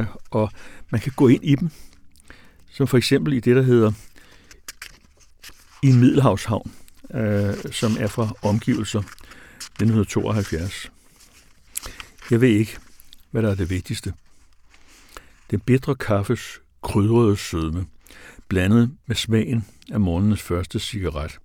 [0.00, 0.50] øh, og
[0.90, 1.70] man kan gå ind i dem,
[2.74, 3.92] som for eksempel i det, der hedder
[5.82, 6.72] I en Middelhavshavn,
[7.14, 10.90] øh, som er fra Omgivelser 1972.
[12.30, 12.78] Jeg ved ikke,
[13.30, 14.14] hvad der er det vigtigste.
[15.50, 17.86] Den bitre kaffes krydrede sødme,
[18.48, 21.38] blandet med smagen af morgenens første cigaret,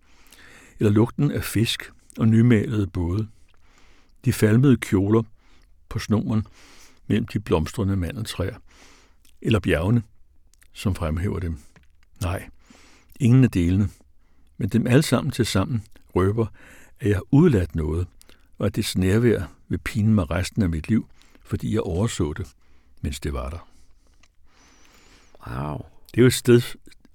[0.80, 3.28] eller lugten af fisk og nymalede både.
[4.26, 5.24] De falmede kjoler
[5.90, 6.48] på snoren
[7.08, 8.56] mellem de blomstrende mandeltræer,
[9.42, 10.04] eller bjergene,
[10.80, 11.58] som fremhæver dem.
[12.22, 12.50] Nej,
[13.20, 13.90] ingen af delene,
[14.58, 15.84] men dem alle sammen til sammen
[16.16, 16.46] røber,
[17.00, 18.08] at jeg har udladt noget,
[18.58, 21.08] og at det nærvær vil pine mig resten af mit liv,
[21.44, 22.48] fordi jeg overså det,
[23.02, 23.68] mens det var der.
[25.48, 25.78] Wow.
[26.12, 26.62] Det er jo et sted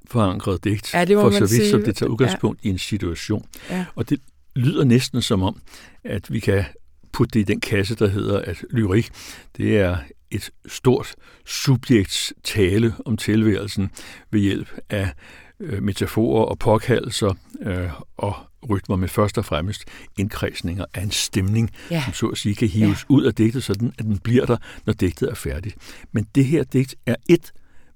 [0.06, 1.70] forankret digt, Ja, det for man så vidt sige.
[1.70, 2.68] som det tager udgangspunkt ja.
[2.68, 3.46] i en situation.
[3.70, 3.84] Ja.
[3.94, 4.20] Og det
[4.54, 5.60] lyder næsten som om,
[6.04, 6.64] at vi kan
[7.12, 9.10] putte det i den kasse, der hedder, at lyrik,
[9.56, 9.98] det er
[10.34, 11.14] et stort
[11.46, 13.90] subjekts tale om tilværelsen
[14.30, 15.12] ved hjælp af
[15.60, 18.34] øh, metaforer og påkaldelser øh, og
[18.70, 19.84] rytmer, men først og fremmest
[20.18, 22.02] indkredsninger af en stemning, Ja.
[22.04, 23.14] som så at sige kan hives ja.
[23.14, 25.76] ud af digtet, sådan at den bliver der, når digtet er færdigt.
[26.12, 27.52] Men det her digt er et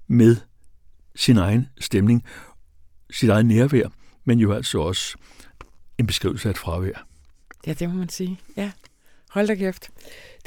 [0.09, 0.37] med
[1.17, 2.25] sin egen stemning,
[3.11, 3.89] sit eget nærvær,
[4.25, 5.17] men jo altså også
[5.99, 7.07] en beskrivelse af et fravær.
[7.67, 8.41] Ja, det må man sige.
[8.57, 8.71] Ja.
[9.31, 9.91] Hold da kæft.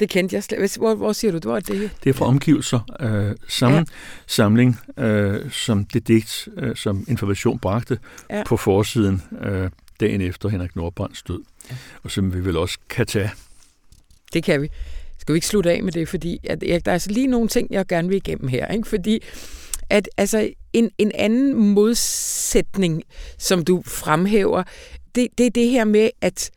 [0.00, 0.76] Det kendte jeg slet.
[0.76, 1.90] Hvor, hvor siger du, det var det?
[2.04, 3.84] Det er fra omgivelser, øh, sammen, ja.
[4.26, 7.98] samling, øh, som det digt, øh, som Information bragte
[8.30, 8.42] Ja.
[8.46, 11.76] på forsiden øh, dagen efter Henrik Nordbrands død, ja.
[12.02, 13.30] og som vi vel også kan tage.
[14.32, 14.68] Det kan vi.
[15.18, 16.08] Skal vi ikke slutte af med det?
[16.08, 18.66] Fordi at, Erik, der er altså lige nogle ting, jeg gerne vil igennem her.
[18.68, 18.88] Ikke?
[18.88, 19.22] Fordi
[19.90, 23.02] at altså, en, en anden modsætning,
[23.38, 24.62] som du fremhæver,
[25.14, 26.50] det, det er det her med, at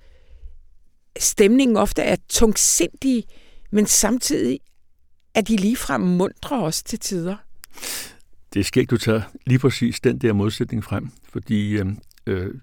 [1.19, 3.23] stemningen ofte er tungsindig,
[3.71, 4.60] men samtidig
[5.34, 7.36] er de ligefrem mundre også til tider.
[8.54, 11.86] Det er skægt, du tager lige præcis den der modsætning frem, fordi øh,
[12.28, 12.54] øh,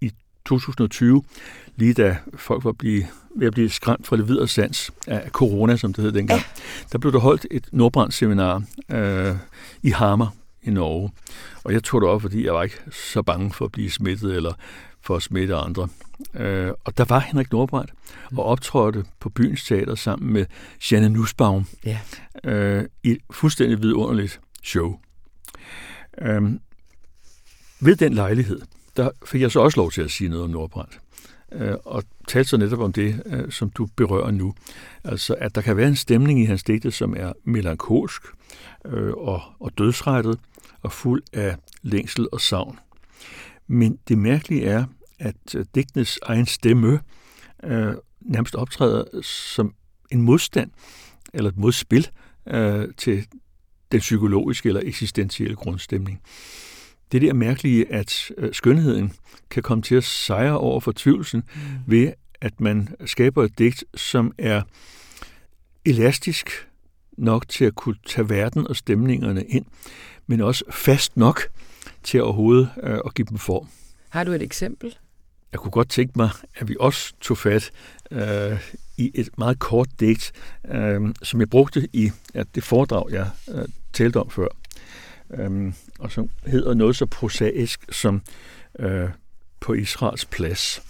[0.00, 0.12] i
[0.44, 1.22] 2020,
[1.76, 5.76] lige da folk var blive, ved at blive skræmt fra det videre sans af corona,
[5.76, 6.62] som det hed dengang, ja.
[6.92, 9.36] der blev der holdt et Nordbrandt-seminar øh,
[9.82, 11.10] i Hamar i Norge.
[11.64, 14.36] Og jeg tog det op, fordi jeg var ikke så bange for at blive smittet
[14.36, 14.52] eller
[15.02, 15.88] for at smitte andre.
[16.34, 17.92] Øh, og der var Henrik Nordbrandt
[18.36, 20.46] og optrådte på byens teater sammen med
[20.90, 21.98] Janne Nussbaum Ja.
[22.44, 24.98] øh, i et fuldstændig vidunderligt show.
[26.22, 26.60] Øhm,
[27.80, 28.60] ved den lejlighed,
[28.96, 30.98] der fik jeg så også lov til at sige noget om Nordbrandt.
[31.52, 34.54] Øh, og talte så netop om det, øh, som du berører nu.
[35.04, 38.22] Altså, at der kan være en stemning i hans digte, som er melankolsk
[38.86, 40.38] øh, og, og dødsrettet
[40.82, 42.78] og fuld af længsel og savn.
[43.70, 44.84] Men det mærkelige er,
[45.18, 47.00] at øh, digtenes egen stemme
[47.64, 49.74] øh, nærmest optræder som
[50.10, 50.70] en modstand
[51.34, 52.08] eller et modspil
[52.46, 53.26] øh, til
[53.92, 56.20] den psykologiske eller eksistentielle grundstemning.
[57.12, 59.12] Det der mærkelige, at øh, skønheden
[59.50, 61.60] kan komme til at sejre over fortvivlelsen mm.
[61.86, 64.62] ved, at man skaber et digt, som er
[65.84, 66.68] elastisk
[67.18, 69.64] nok til at kunne tage verden og stemningerne ind,
[70.26, 71.50] men også fast nok
[72.02, 73.68] til overhovedet øh, at give dem form.
[74.08, 74.96] Har du et eksempel?
[75.52, 77.70] Jeg kunne godt tænke mig, at vi også tog fat
[78.10, 78.60] øh,
[78.96, 80.32] i et meget kort digt,
[80.68, 84.48] øh, som jeg brugte i ja, det foredrag, jeg øh, talte om før,
[85.30, 88.22] øh, og som hedder noget så prosaisk som
[88.78, 89.08] øh,
[89.60, 90.82] På Israels plads.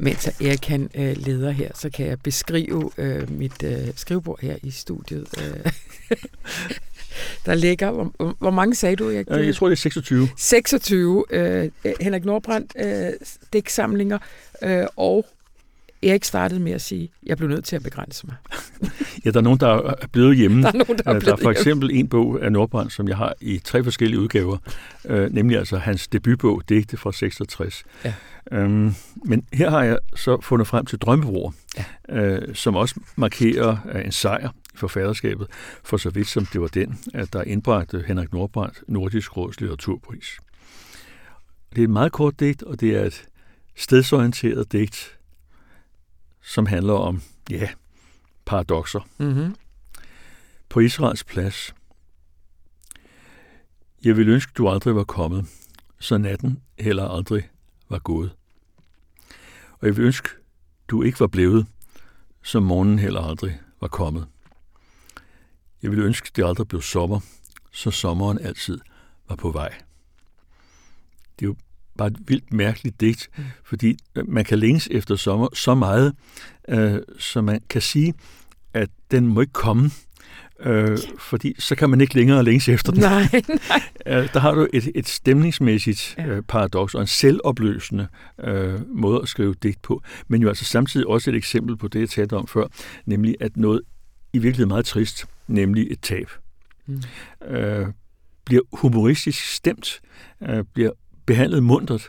[0.00, 4.56] Mens Erik han øh, leder her, så kan jeg beskrive øh, mit øh, skrivebord her
[4.62, 5.26] i studiet.
[5.38, 5.72] Øh.
[7.46, 9.08] der ligger, hvor, hvor mange sagde du?
[9.10, 9.26] Erik?
[9.28, 10.28] Jeg tror, det er 26.
[10.36, 11.70] 26 øh,
[12.00, 13.12] Henrik Nordbrandt øh,
[13.52, 14.18] dæksamlinger,
[14.62, 15.26] øh, og
[16.02, 18.36] Erik startede med at sige, at jeg blev nødt til at begrænse mig.
[19.24, 20.62] ja, der er nogen, der er blevet hjemme.
[20.62, 22.00] Der er, nogen, der er, blevet der er for eksempel hjemme.
[22.00, 24.56] en bog af Nordbrand, som jeg har i tre forskellige udgaver,
[25.04, 27.84] øh, nemlig altså hans debutbog, Digte fra 66.
[28.04, 28.14] Ja.
[28.52, 28.94] Øhm,
[29.24, 31.54] men her har jeg så fundet frem til Drømmebror,
[32.08, 32.14] ja.
[32.16, 35.46] øh, som også markerer øh, en sejr i forfatterskabet,
[35.82, 40.38] for så vidt som det var den, at der indbragte Henrik Nordbrandt Nordisk Råds litteraturpris.
[41.74, 43.24] Det er et meget kort digt, og det er et
[43.76, 45.18] stedsorienteret digt,
[46.42, 47.68] som handler om, ja,
[48.44, 49.08] paradoxer.
[49.18, 49.56] Mm-hmm.
[50.68, 51.74] På Israels plads.
[54.04, 55.46] Jeg vil ønske, du aldrig var kommet,
[55.98, 57.50] så natten heller aldrig
[57.88, 58.30] var gået.
[59.72, 60.28] Og jeg vil ønske,
[60.88, 61.66] du ikke var blevet,
[62.42, 64.26] så morgenen heller aldrig var kommet.
[65.82, 67.20] Jeg vil ønske, det aldrig blev sommer,
[67.72, 68.78] så sommeren altid
[69.28, 69.74] var på vej.
[71.38, 71.56] Det er jo
[71.98, 73.44] bare et vildt mærkeligt digt, mm.
[73.64, 76.14] fordi man kan længes efter sommer så meget,
[76.68, 78.14] øh, så man kan sige,
[78.74, 79.90] at den må ikke komme,
[80.60, 83.00] øh, fordi så kan man ikke længere længes efter den.
[83.00, 83.22] Nej,
[83.68, 83.82] nej.
[84.06, 88.08] Øh, der har du et, et stemningsmæssigt øh, paradoks og en selvopløsende
[88.44, 92.00] øh, måde at skrive digt på, men jo altså samtidig også et eksempel på det,
[92.00, 92.66] jeg talte om før,
[93.06, 93.80] nemlig at noget
[94.32, 96.30] i virkeligheden meget trist, nemlig et tab,
[96.86, 97.02] mm.
[97.46, 97.86] øh,
[98.44, 100.00] bliver humoristisk stemt,
[100.42, 100.90] øh, bliver
[101.26, 102.08] behandlet mundret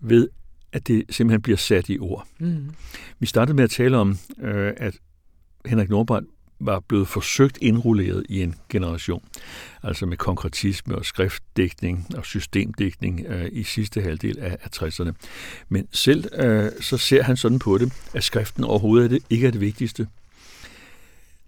[0.00, 0.28] ved,
[0.72, 2.26] at det simpelthen bliver sat i ord.
[2.38, 2.70] Mm.
[3.18, 4.94] Vi startede med at tale om, øh, at
[5.66, 6.28] Henrik Nordbrandt
[6.60, 9.24] var blevet forsøgt indrulleret i en generation,
[9.82, 15.12] altså med konkretisme og skriftdækning og systemdækning øh, i sidste halvdel af, af 60'erne.
[15.68, 19.46] Men selv øh, så ser han sådan på det, at skriften overhovedet er det, ikke
[19.46, 20.06] er det vigtigste.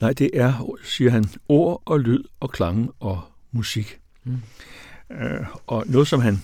[0.01, 3.99] Nej, det er, siger han, ord og lyd og klang og musik.
[4.25, 4.39] Mm.
[5.13, 6.43] Øh, og noget, som han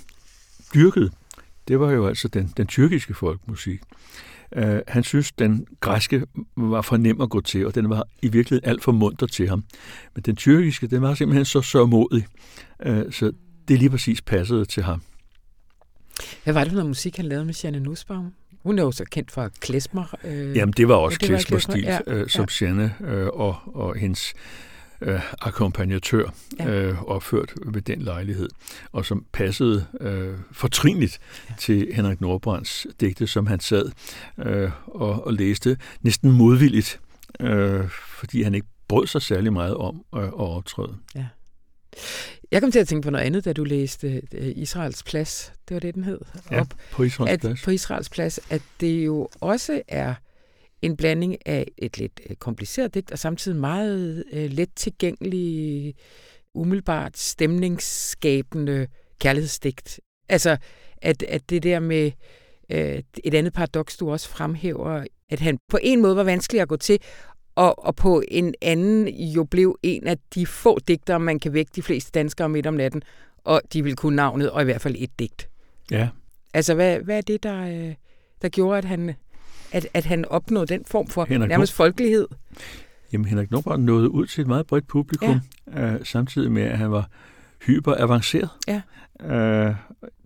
[0.75, 1.11] dyrkede,
[1.69, 3.81] det var jo altså den, den tyrkiske folkmusik.
[4.57, 8.29] Uh, han synes, den græske var for nem at gå til, og den var i
[8.29, 9.64] virkeligheden alt for munter til ham.
[10.14, 12.27] Men den tyrkiske, den var simpelthen så sørmodig,
[12.87, 13.33] uh, så
[13.69, 15.03] det lige præcis passede til ham.
[16.45, 18.33] Hvad var det for noget musik, han lavede med Janne Nussbaum?
[18.67, 20.15] Hun er jo så kendt for klesmer.
[20.25, 22.67] Øh, Jamen, det var også ja, klesmer-stil, ja, øh, som ja.
[22.67, 24.35] Janne øh, og, og hendes
[25.01, 26.71] øh, akkompagnatør ja.
[26.71, 28.49] øh, opført ved den lejlighed,
[28.93, 31.19] og som passede øh, fortrinligt
[31.51, 31.55] ja.
[31.59, 33.91] til Henrik Nordbrands digte, som han sad
[34.39, 37.01] øh, og, og læste næsten modvilligt,
[37.41, 40.97] øh, fordi han ikke brød sig særlig meget om øh, at optræde.
[41.15, 41.27] Ja.
[42.51, 45.53] Jeg kom til at tænke på noget andet, da du læste øh, Israels plads.
[45.69, 46.21] Det var det, den hed.
[46.51, 47.63] Ja, op, på Israels at, plads.
[47.63, 50.15] På Israels plads, at det jo også er
[50.83, 55.95] en blanding af et lidt øh, kompliceret digt, og samtidig meget øh, let tilgængelig,
[56.55, 58.87] umiddelbart stemningsskabende
[59.21, 60.01] kærlighedsdigt.
[60.29, 60.57] Altså,
[60.97, 62.13] at, at det der med
[62.71, 66.69] øh, et andet paradoks, du også fremhæver, at han på en måde var vanskelig at
[66.69, 66.99] gå til,
[67.57, 71.73] og, og på en anden jo blev en af de få digtere, man kan vække
[71.77, 73.03] de fleste danskere midt om natten,
[73.45, 75.49] og de vil kunne navnet, og i hvert fald et digt.
[75.90, 76.09] Ja.
[76.55, 77.95] Altså, hvad, hvad er det, der, øh,
[78.42, 79.14] der gjorde, at han
[79.73, 82.29] at, at han opnåede den form for Henrik nærmest folkelighed?
[83.12, 85.40] Jamen, Henrik Nordbrand nåede ud til et meget bredt publikum,
[85.75, 85.92] ja.
[85.92, 87.11] øh, samtidig med, at han var
[87.66, 88.51] hyper avanceret.
[88.69, 88.83] Ja.
[89.23, 89.75] Øh,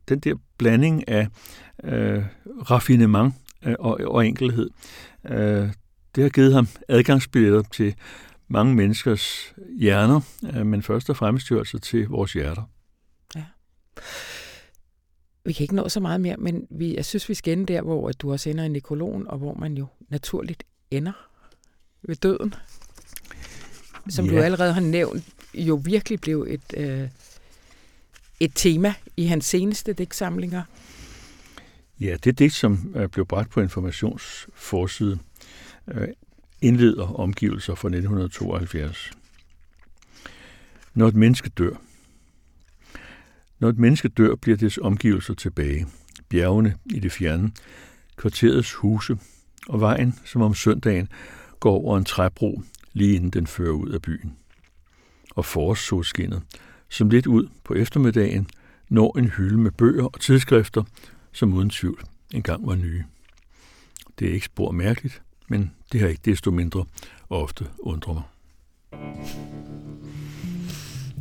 [0.09, 1.29] den der blanding af
[1.85, 2.25] øh,
[2.71, 3.35] raffinement
[3.67, 4.71] øh, og, og enkelhed,
[5.29, 5.69] øh,
[6.15, 7.95] det har givet ham adgangsbilletter til
[8.49, 10.21] mange menneskers hjerner,
[10.55, 12.63] øh, men først og fremmest jo altså til vores hjerter.
[13.35, 13.45] Ja.
[15.45, 17.83] Vi kan ikke nå så meget mere, men vi, jeg synes, vi skal ende der,
[17.83, 21.13] hvor du også ender i nekrologen, og hvor man jo naturligt ender
[22.03, 22.55] ved døden.
[24.09, 24.33] Som ja.
[24.33, 27.09] du allerede har nævnt, jo virkelig blev et, øh,
[28.41, 30.63] et tema i hans seneste digtsamlinger.
[32.01, 35.30] Ja, det digt, som øh, blev bragt på informationsforside, øh,
[35.89, 36.09] Øh,
[36.63, 39.11] indleder omgivelser fra 1972.
[40.95, 41.77] Når et menneske dør.
[43.59, 45.87] Når et menneske dør, bliver dets omgivelser tilbage.
[46.29, 47.53] Bjergene i det fjerne,
[48.17, 49.19] kvarterets huse
[49.69, 51.09] og vejen, som om søndagen
[51.61, 52.63] går over en træbro,
[52.93, 54.37] lige inden den fører ud af byen.
[55.31, 56.43] Og forårssolskinnet,
[56.89, 58.49] som lidt ud på eftermiddagen,
[58.89, 60.83] når en hylde med bøger og tidsskrifter,
[61.33, 63.05] som uden tvivl engang var nye.
[64.19, 66.85] Det er ikke spor mærkeligt, men det har ikke desto mindre
[67.31, 68.23] ofte undret mig.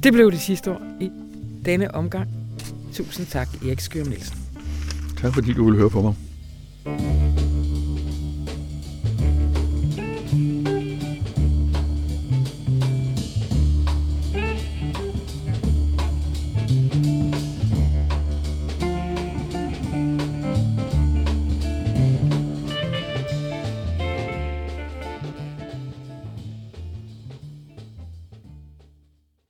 [0.04, 1.12] Det blev det sidste ord i
[1.66, 2.30] denne omgang.
[2.94, 4.38] Tusind tak, Erik Skør Nielsen.
[5.18, 6.16] Tak fordi du ville høre på mig.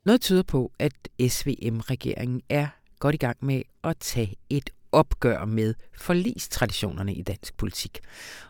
[0.10, 0.93] Noget tyder på, at
[1.30, 2.67] SVM-regeringen er
[3.00, 8.00] godt i gang med at tage et opgør med forlistraditionerne i dansk politik.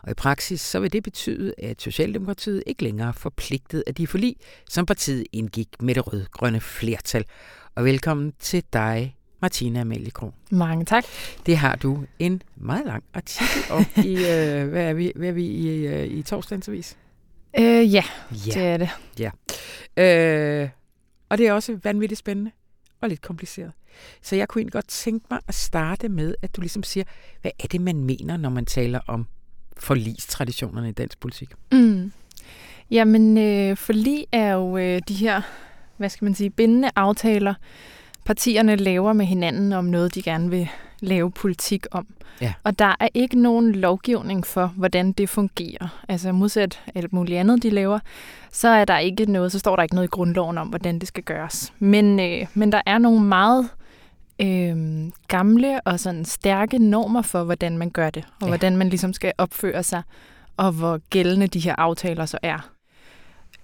[0.02, 4.06] Og i praksis så vil det betyde, at Socialdemokratiet ikke længere er forpligtet af de
[4.06, 4.36] forlig,
[4.68, 7.24] som partiet indgik med det rød-grønne flertal.
[7.74, 10.34] Og velkommen til dig, Martina Amalie Kron.
[10.50, 11.04] Mange tak.
[11.46, 15.32] Det har du en meget lang artikel om i, øh, hvad er vi, hvad er
[15.32, 16.96] vi i, øh, i torsdagens avis?
[17.58, 18.04] Øh, ja,
[18.46, 18.52] Ja.
[18.54, 18.90] det er det.
[19.96, 20.68] Øh,
[21.30, 22.50] og det er også vanvittigt spændende
[23.00, 23.72] og lidt kompliceret.
[24.22, 27.04] Så jeg kunne egentlig godt tænke mig at starte med, at du ligesom siger,
[27.40, 29.26] hvad er det, man mener, når man taler om
[29.76, 31.52] forlistraditionerne i dansk politik?
[31.72, 32.12] Mm.
[32.90, 35.42] Jamen, øh, forlig er jo øh, de her,
[35.96, 37.54] hvad skal man sige, bindende aftaler,
[38.30, 40.68] partierne laver med hinanden om noget, de gerne vil
[41.00, 42.06] lave politik om.
[42.40, 42.52] Ja.
[42.64, 46.02] Og der er ikke nogen lovgivning for, hvordan det fungerer.
[46.08, 47.98] Altså modsat alt muligt andet, de laver,
[48.52, 51.08] så er der ikke noget, så står der ikke noget i grundloven om, hvordan det
[51.08, 51.72] skal gøres.
[51.78, 53.68] Men, øh, men der er nogle meget
[54.40, 54.76] øh,
[55.28, 58.48] gamle og sådan stærke normer for, hvordan man gør det, og Ja.
[58.48, 60.02] hvordan man ligesom skal opføre sig,
[60.56, 62.70] og hvor gældende de her aftaler så er.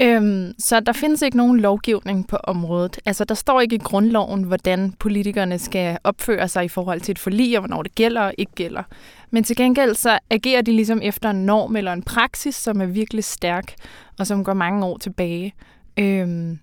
[0.02, 2.98] Øhm, så der findes ikke nogen lovgivning på området.
[3.06, 7.18] Altså, der står ikke i grundloven, hvordan politikerne skal opføre sig i forhold til et
[7.18, 8.82] forlig, og hvornår det gælder og ikke gælder.
[9.30, 12.86] Men til gengæld så agerer de ligesom efter en norm eller en praksis, som er
[12.86, 13.74] virkelig stærk,
[14.18, 15.54] og som går mange år tilbage.
[15.98, 16.58] Øhm,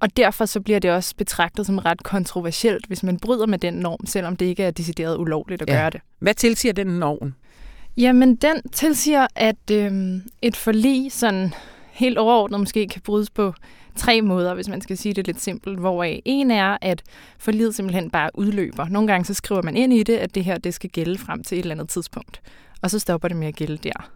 [0.00, 3.74] og derfor så bliver det også betragtet som ret kontroversielt, hvis man bryder med den
[3.74, 5.74] norm, selvom det ikke er decideret ulovligt at Ja.
[5.74, 6.00] gøre det.
[6.18, 7.34] Hvad tilsiger den norm?
[7.96, 11.54] Jamen, den tilsiger, at øhm, et forlig sådan
[11.96, 13.54] helt overordnet måske kan brydes på
[13.96, 17.02] tre måder, hvis man skal sige det lidt simpelt, hvoraf en er, at
[17.38, 18.88] forliget simpelthen bare udløber.
[18.88, 21.42] Nogle gange så skriver man ind i det, at det her det skal gælde frem
[21.42, 22.40] til et eller andet tidspunkt,
[22.82, 24.10] og så stopper det med at gælde der.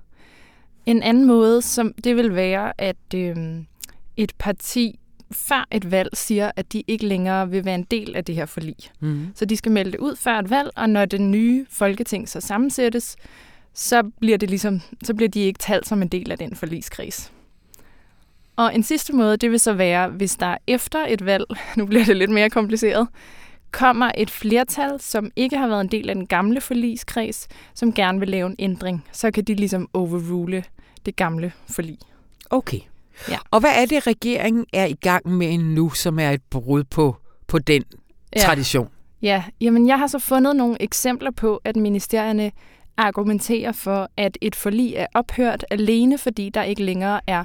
[0.87, 3.67] En anden måde, som det vil være, at øhm,
[4.17, 4.99] et parti
[5.33, 8.47] før et valg siger, at de ikke længere vil være en del af det her
[8.47, 8.77] forlig.
[9.01, 9.27] Mm.
[9.35, 12.41] Så de skal melde det ud før et valg, og når den nye folketing så
[12.41, 13.17] sammensættes,
[13.75, 17.33] så bliver, det ligesom, så bliver de ikke talt som en del af den forligskreds.
[18.57, 21.45] Og en sidste måde, det vil så være, hvis der efter et valg,
[21.77, 23.09] nu bliver det lidt mere kompliceret,
[23.71, 28.19] kommer et flertal, som ikke har været en del af den gamle forligskreds, som gerne
[28.19, 30.65] vil lave en ændring, så kan de ligesom overrule
[31.07, 31.99] det gamle forlig.
[32.51, 32.81] Okay.
[33.29, 33.39] Ja.
[33.51, 37.17] Og hvad er det, regeringen er i gang med nu, som er et brud på,
[37.47, 37.85] på den
[38.37, 38.41] ja.
[38.41, 38.89] tradition?
[39.23, 42.53] Ja, jamen jeg har så fundet nogle eksempler på, at ministerierne
[42.97, 47.45] argumenterer for, at et forlig er ophørt alene, fordi der ikke længere er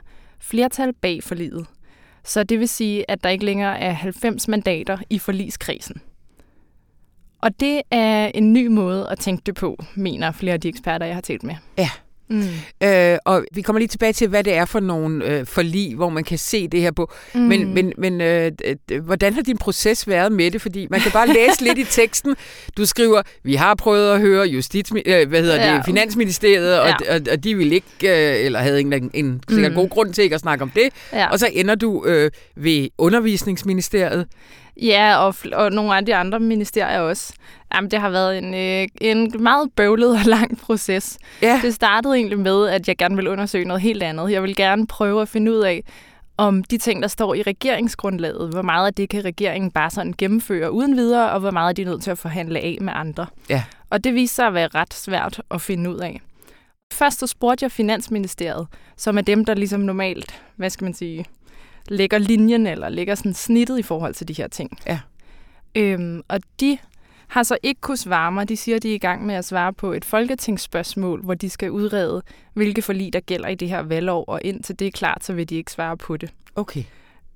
[0.49, 1.65] flertal bag forliget.
[2.23, 6.01] Så det vil sige, at der ikke længere er 90 mandater i forligskredsen.
[7.41, 11.05] Og det er en ny måde at tænke det på, mener flere af de eksperter,
[11.05, 11.55] jeg har talt med.
[11.77, 11.89] Ja.
[12.29, 12.43] Mm.
[12.83, 16.09] Øh, og vi kommer lige tilbage til, hvad det er for nogle øh, forlig, hvor
[16.09, 17.11] man kan se det her på.
[17.33, 17.41] Mm.
[17.41, 18.51] Men, men, men øh,
[19.03, 20.61] hvordan har din proces været med det?
[20.61, 22.35] Fordi man kan bare læse lidt i teksten.
[22.77, 25.75] Du skriver, vi har prøvet at høre justits, øh, hvad hedder Ja.
[25.75, 27.15] det, Finansministeriet, og, Ja.
[27.15, 27.88] og, og de ville ikke,
[28.39, 29.75] øh, eller havde en, en sikkert Mm.
[29.75, 30.89] god grund til ikke at snakke om det.
[31.13, 31.27] Ja.
[31.31, 34.27] Og så ender du øh, ved undervisningsministeriet.
[34.82, 37.34] Ja, og, og nogle af de andre ministerier også.
[37.76, 41.17] Jamen, det har været en, øh, en meget bøvlet og lang proces.
[41.42, 41.60] Ja.
[41.63, 44.32] Det startede egentlig med, at jeg gerne ville undersøge noget helt andet.
[44.32, 45.84] Jeg vil gerne prøve at finde ud af,
[46.38, 50.13] om de ting, der står i regeringsgrundlaget, hvor meget af det kan regeringen bare sådan
[50.17, 53.26] gennemføre uden videre, og hvor meget er de nødt til at forhandle af med andre.
[53.50, 53.63] Ja.
[53.90, 56.21] Og det viste sig at være ret svært at finde ud af.
[56.94, 58.67] Først så spurgte jeg Finansministeriet,
[58.98, 61.26] som er dem, der ligesom normalt, hvad skal man sige,
[61.88, 64.77] lægger linjen eller lægger sådan snittet i forhold til de her ting.
[64.88, 65.00] Ja.
[65.75, 66.77] Øhm, og de
[67.27, 68.50] har så ikke kunnet svare mig.
[68.50, 71.71] De siger, de er i gang med at svare på et folketingsspørgsmål, hvor de skal
[71.71, 72.21] udrede,
[72.54, 75.50] hvilke forlig der gælder i det her valgår, og indtil det er klart, så vil
[75.50, 76.33] de ikke svare på det.
[76.56, 76.83] Okay.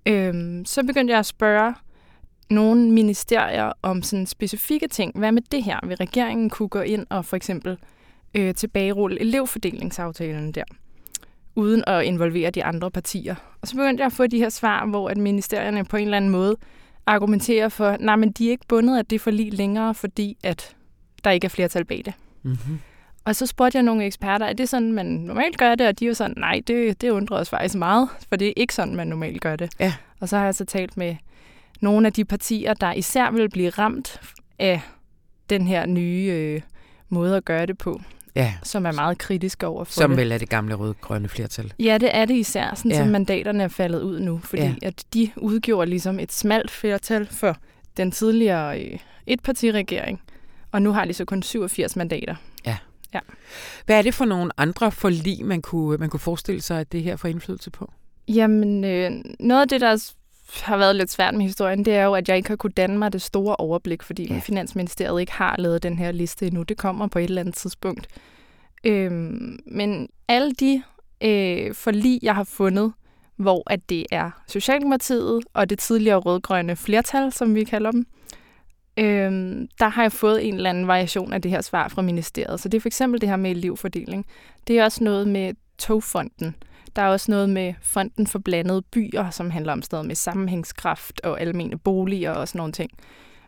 [0.05, 1.73] Øhm, så begyndte jeg at spørge
[2.49, 5.17] nogle ministerier om sådan specifikke ting.
[5.17, 5.79] Hvad med det her?
[5.87, 7.77] Vil regeringen kunne gå ind og for eksempel
[8.35, 10.63] øh, tilbagerulle elevfordelingsaftalen der,
[11.55, 13.35] uden at involvere de andre partier?
[13.61, 16.17] Og så begyndte jeg at få de her svar, hvor at ministerierne på en eller
[16.17, 16.55] anden måde
[17.05, 20.75] argumenterer for, nej, men de er ikke bundet af det forlig længere, fordi at
[21.23, 22.13] der ikke er flertal bag det.
[22.43, 22.79] Mm-hmm.
[23.25, 25.87] Og så spurgte jeg nogle eksperter, er det sådan, man normalt gør det?
[25.87, 28.73] Og de var sådan, nej, det, det undrer os faktisk meget, for det er ikke
[28.73, 29.71] sådan, man normalt gør det.
[29.79, 29.93] Ja.
[30.19, 31.15] Og så har jeg så talt med
[31.81, 34.21] nogle af de partier, der især vil blive ramt
[34.59, 34.81] af
[35.49, 36.61] den her nye øh,
[37.09, 38.01] måde at gøre det på,
[38.39, 40.17] Ja, som er meget kritiske over for som det.
[40.19, 41.73] vel er det gamle røde-grønne flertal.
[41.79, 42.97] Ja, det er det især, sådan Ja.
[42.97, 43.03] ja.
[43.03, 44.73] som mandaterne er faldet ud nu, fordi Ja.
[44.81, 44.87] ja.
[44.87, 47.57] at de udgjorde ligesom et smalt flertal for
[47.97, 50.21] den tidligere øh, etpartiregering,
[50.71, 52.35] og nu har de så kun 87 mandater.
[53.85, 57.03] Hvad er det for nogle andre forlig, man kunne, man kunne forestille sig, at det
[57.03, 57.91] her får indflydelse på?
[58.27, 60.11] Jamen, øh, noget af det, der
[60.63, 62.97] har været lidt svært med historien, det er jo, at jeg ikke har kunnet danne
[62.97, 64.33] mig det store overblik, fordi Ja.
[64.33, 64.39] ja.
[64.39, 66.63] Finansministeriet ikke har lavet den her liste endnu.
[66.63, 68.07] Det kommer på et eller andet tidspunkt.
[68.83, 70.83] Øhm, men alle de
[71.23, 72.93] øh, forlig, jeg har fundet,
[73.35, 78.05] hvor at det er Socialdemokratiet og det tidligere rødgrønne flertal, som vi kalder dem,
[78.97, 82.59] øhm, der har jeg fået en eller anden variation af det her svar fra ministeriet.
[82.59, 84.25] Så det er for eksempel det her med elevfordeling.
[84.67, 86.55] Det er også noget med togfonden.
[86.95, 90.15] Der er også noget med Fonden for blandede byer, som handler om sådan noget med
[90.15, 92.91] sammenhængskraft og almene boliger og sådan nogle ting.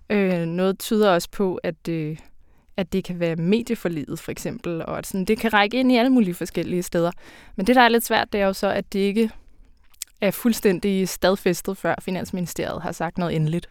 [0.10, 2.18] Øh, noget tyder også på, at, øh,
[2.78, 5.98] at det kan være medieforlidet for eksempel, og at sådan, det kan række ind i
[5.98, 7.12] alle mulige forskellige steder.
[7.56, 9.30] Men det, der er lidt svært, det er jo så, at det ikke
[10.22, 13.70] er fuldstændig stadfæstet, før Finansministeriet har sagt noget endeligt.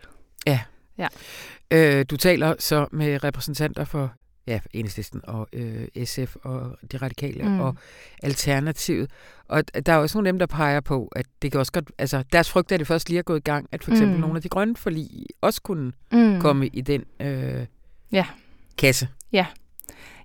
[1.71, 4.13] Øh, du taler så med repræsentanter for
[4.51, 7.61] ja, Enhedslisten og øh, SF og de radikale mm.
[7.61, 7.77] Og
[8.23, 9.11] Alternativet.
[9.49, 11.91] Og der er også nogle af dem, der peger på, at det kan også godt,
[11.99, 14.15] altså deres frygt er, at det først lige er gået i gang, at for eksempel
[14.15, 14.21] mm.
[14.21, 15.09] Nogle af de grønne forlig
[15.41, 16.19] også kunne Mm.
[16.19, 16.41] mm.
[16.41, 17.67] komme i den øh,
[18.13, 18.27] Ja.
[18.79, 19.09] kasse.
[19.33, 19.47] Ja,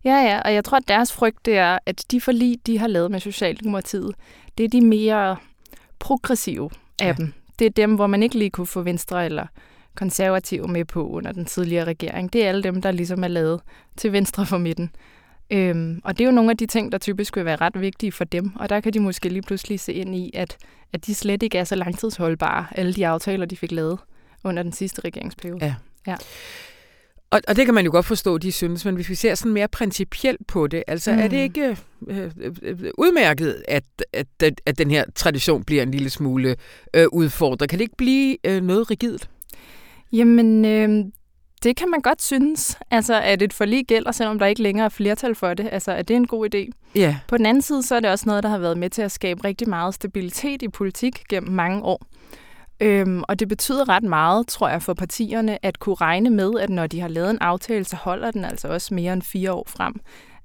[0.05, 3.11] ja, og jeg tror, at deres frygt det er, at de forlig, de har lavet
[3.11, 4.15] med Socialdemokratiet,
[4.57, 5.37] det er de mere
[5.99, 6.69] progressive
[6.99, 7.07] af Ja.
[7.07, 7.13] ja.
[7.13, 7.33] dem.
[7.59, 9.47] Det er dem, hvor man ikke lige kunne få Venstre eller
[9.95, 12.33] konservative med på under den tidligere regering.
[12.33, 13.61] Det er alle dem, der ligesom er lavet
[13.97, 14.91] til venstre for midten.
[15.49, 18.11] Øhm, og det er jo nogle af de ting, der typisk vil være ret vigtige
[18.11, 20.57] for dem, og der kan de måske lige pludselig se ind i, at,
[20.93, 23.99] at de slet ikke er så langtidsholdbare, alle de aftaler, de fik lavet
[24.43, 25.75] under den sidste regeringsperiode.
[26.07, 26.15] Ja.
[27.29, 29.51] Og, og det kan man jo godt forstå, de synes, men hvis vi ser sådan
[29.51, 31.19] mere principielt på det, altså mm.
[31.19, 31.43] er det Mm.
[31.43, 31.77] ikke
[32.07, 32.31] øh,
[32.61, 33.83] øh, udmærket, at,
[34.13, 36.55] at, at, at den her tradition bliver en lille smule
[36.93, 37.69] øh, udfordret?
[37.69, 39.29] Kan det ikke blive øh, noget rigidt?
[40.11, 41.05] Jamen, øh,
[41.63, 42.77] det kan man godt synes.
[42.91, 45.69] Altså, at et forlig gælder, selvom der ikke længere er flertal for det.
[45.71, 46.89] Altså, er det en god idé?
[46.95, 47.17] Ja.
[47.27, 49.11] På den anden side, så er det også noget, der har været med til at
[49.11, 52.01] skabe rigtig meget stabilitet i politik gennem mange år.
[52.79, 56.69] Øhm, og det betyder ret meget, tror jeg, for partierne at kunne regne med, at
[56.69, 59.63] når de har lavet en aftale, så holder den altså også mere end fire år
[59.67, 59.93] frem.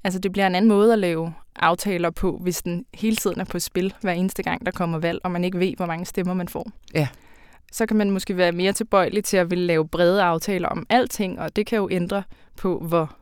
[0.05, 3.45] Altså det bliver en anden måde at lave aftaler på, hvis den hele tiden er
[3.45, 6.35] på spil hver eneste gang, der kommer valg, og man ikke ved, hvor mange stemmer
[6.35, 6.71] man får.
[6.95, 7.09] Ja.
[7.73, 11.41] Så kan man måske være mere tilbøjelig til at ville lave brede aftaler om alting,
[11.41, 12.23] og det kan jo ændre
[12.57, 13.17] på, hvor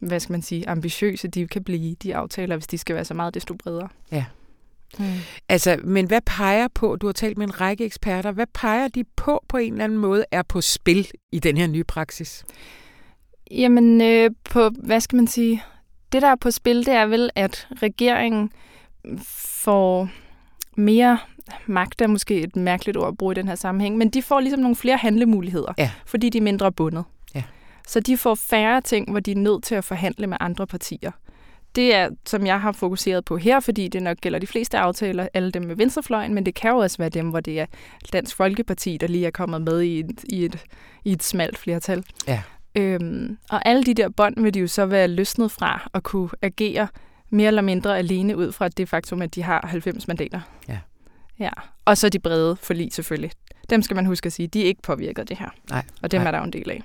[0.00, 3.14] hvad skal man sige, ambitiøse de kan blive, de aftaler, hvis de skal være så
[3.14, 3.88] meget desto bredere.
[4.12, 4.24] Ja.
[4.98, 5.04] Mm.
[5.48, 9.04] Altså, men hvad peger på, du har talt med en række eksperter, hvad peger de
[9.16, 12.44] på på en eller anden måde er på spil i den her nye praksis?
[13.50, 15.62] Jamen, øh, på, hvad skal man sige,
[16.12, 18.52] det der er på spil, det er vel, at regeringen
[19.26, 20.08] får
[20.76, 21.18] mere
[21.66, 24.40] magt, er måske et mærkeligt ord at bruge i den her sammenhæng, men de får
[24.40, 25.90] ligesom nogle flere handlemuligheder, Ja.
[26.06, 27.04] fordi de er mindre bundet.
[27.34, 27.42] Ja.
[27.88, 31.10] Så de får færre ting, hvor de er nødt til at forhandle med andre partier.
[31.76, 35.28] Det er, som jeg har fokuseret på her, fordi det nok gælder de fleste aftaler,
[35.34, 37.66] alle dem med venstrefløjen, men det kan jo også være dem, hvor det er
[38.12, 40.64] Dansk Folkeparti, der lige er kommet med i et, i et,
[41.04, 42.04] i et smalt flertal.
[42.28, 42.42] Ja.
[42.74, 46.28] Øhm, og alle de der bånd vil de jo så være løsnet fra og kunne
[46.42, 46.88] agere
[47.32, 50.40] mere eller mindre alene ud fra det faktum, at de har 90 mandater.
[50.68, 50.78] Ja.
[51.38, 51.50] Ja.
[51.84, 53.30] Og så de brede forlig selvfølgelig.
[53.70, 55.48] Dem skal man huske at sige, de er ikke påvirket af det her.
[55.70, 56.26] Nej, Og dem nej.
[56.26, 56.82] er der jo en del af.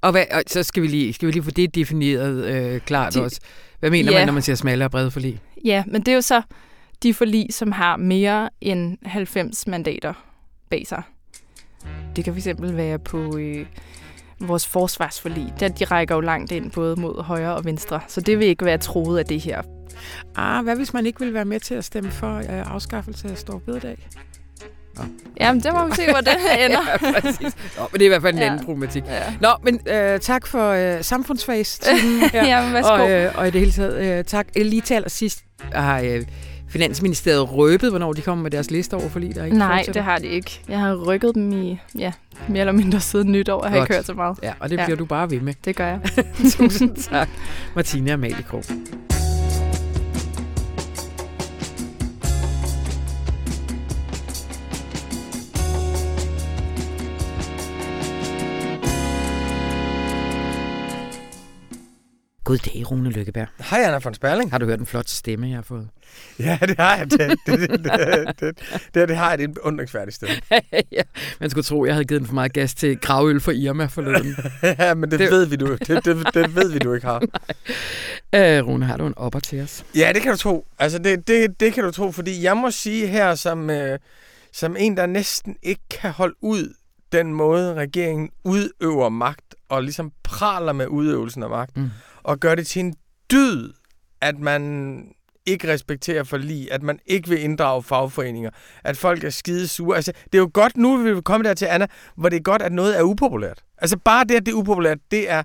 [0.00, 3.14] Og, hvad, og så skal vi lige, skal vi lige få det defineret øh, klart
[3.14, 3.40] De- også.
[3.80, 4.18] Hvad mener Ja.
[4.18, 5.40] man, når man siger smalle og brede forlig?
[5.64, 6.42] Ja, men det er jo så
[7.02, 10.12] de forlig, som har mere end 90 mandater
[10.70, 11.02] bag sig.
[12.16, 13.66] Det kan fx være på øh,
[14.48, 15.54] vores forsvarsforlig.
[15.60, 18.64] Der, de rækker jo langt ind både mod højre og venstre, så det vil ikke
[18.64, 19.62] være troet af det her.
[20.36, 23.38] Ah, hvad hvis man ikke vil være med til at stemme for øh, afskaffelse af
[23.38, 24.08] stor bededag?
[25.40, 26.78] Jamen, det må vi se, hvor det her ender.
[27.02, 27.56] ja, præcis.
[27.78, 28.46] Nå, men det er i hvert fald en Ja.
[28.46, 29.04] anden problematik.
[29.06, 29.22] ja.
[29.40, 32.44] Nå, men øh, tak for øh, samfundsfagstimen her.
[32.46, 32.92] Jamen, værsgo.
[32.92, 34.46] og, øh, og i det hele taget, øh, tak.
[34.56, 36.22] Øh, Lige til allersidst har øh,
[36.74, 39.92] Finansministeriet røbet, hvornår de kommer med deres liste over forlig, der ikke Nej, fortsætter?
[40.00, 40.60] det har de ikke.
[40.68, 42.12] Jeg har rykket dem i, ja,
[42.48, 43.64] mere eller mindre siden nytår.
[43.64, 44.38] Jeg har ikke hørt så meget.
[44.42, 44.84] Ja, og det Ja.
[44.84, 45.54] bliver du bare ved med.
[45.64, 46.00] Det gør jeg.
[46.58, 47.28] Tusind tak,
[47.74, 48.64] Martine Amalie Krog.
[62.44, 63.46] God dag, Rune Lykkeberg.
[63.70, 64.50] Hej, Anna von Sperling.
[64.50, 65.88] Har du hørt den flotte stemme, jeg har fået?
[66.38, 67.10] Ja, det har jeg.
[67.10, 68.58] Det, det, det, det, det,
[68.94, 69.38] det, det har jeg.
[69.38, 70.28] Det er en beundringsværdig sted.
[70.92, 71.02] ja,
[71.40, 74.36] man skulle tro, jeg havde givet den for meget gas til gravøl for Irma forleden.
[74.62, 77.06] ja, men det, Det- det, ved vi, du, det, det, det ved vi, du ikke
[77.06, 77.18] har.
[78.34, 79.84] øh, Rune, har du en opper til os?
[79.96, 80.66] Ja, det kan du tro.
[80.78, 83.98] Altså, det, det, det kan du tro, fordi jeg må sige her, som, øh,
[84.52, 86.74] som en, der næsten ikke kan holde ud
[87.12, 91.90] den måde, regeringen udøver magt, og ligesom praler med udøvelsen af magt, Mm.
[92.22, 92.94] og gør det til en
[93.32, 93.72] dyd,
[94.20, 95.04] at man
[95.46, 98.50] ikke respekterer for lige, at man ikke vil inddrage fagforeninger,
[98.84, 99.96] at folk er skide sure.
[99.96, 102.40] Altså, det er jo godt, nu vil vi komme der til, Anna, hvor det er
[102.42, 103.62] godt, at noget er upopulært.
[103.78, 105.42] Altså, bare det, at det er upopulært, det er,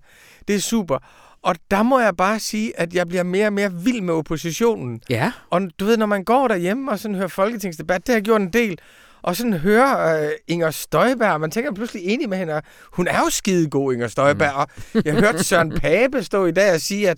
[0.47, 0.97] det er super.
[1.41, 5.01] Og der må jeg bare sige, at jeg bliver mere og mere vild med oppositionen.
[5.09, 5.31] Ja.
[5.49, 8.41] Og du ved, når man går derhjemme og sådan hører folketingsdebat, det har jeg gjort
[8.41, 8.79] en del,
[9.21, 12.63] og sådan hører øh, Inger Støjberg, man tænker pludselig enig med hende, og
[12.93, 14.99] hun er jo skidegod, Inger Støjberg, mm.
[14.99, 17.17] og jeg hørte Søren Pape stå i dag og sige, at,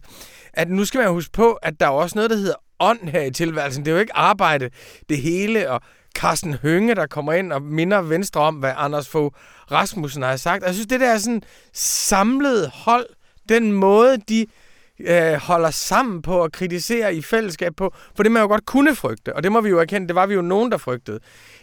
[0.54, 3.22] at nu skal man huske på, at der er også noget, der hedder ånd her
[3.22, 3.86] i tilværelsen.
[3.86, 4.70] Det er jo ikke arbejde,
[5.10, 5.82] det hele, og
[6.16, 9.34] Carsten Hønge, der kommer ind og minder Venstre om, hvad Anders Fogh
[9.72, 10.64] Rasmussen har sagt.
[10.64, 11.41] Jeg synes, det der er sådan
[11.74, 13.06] samlet hold,
[13.49, 14.45] den måde, de
[15.08, 18.95] øh, holder sammen på og kritiserer i fællesskab på, for det man jo godt kunne
[18.95, 21.20] frygte, og det må vi jo erkende, det var vi jo nogen, der frygtede,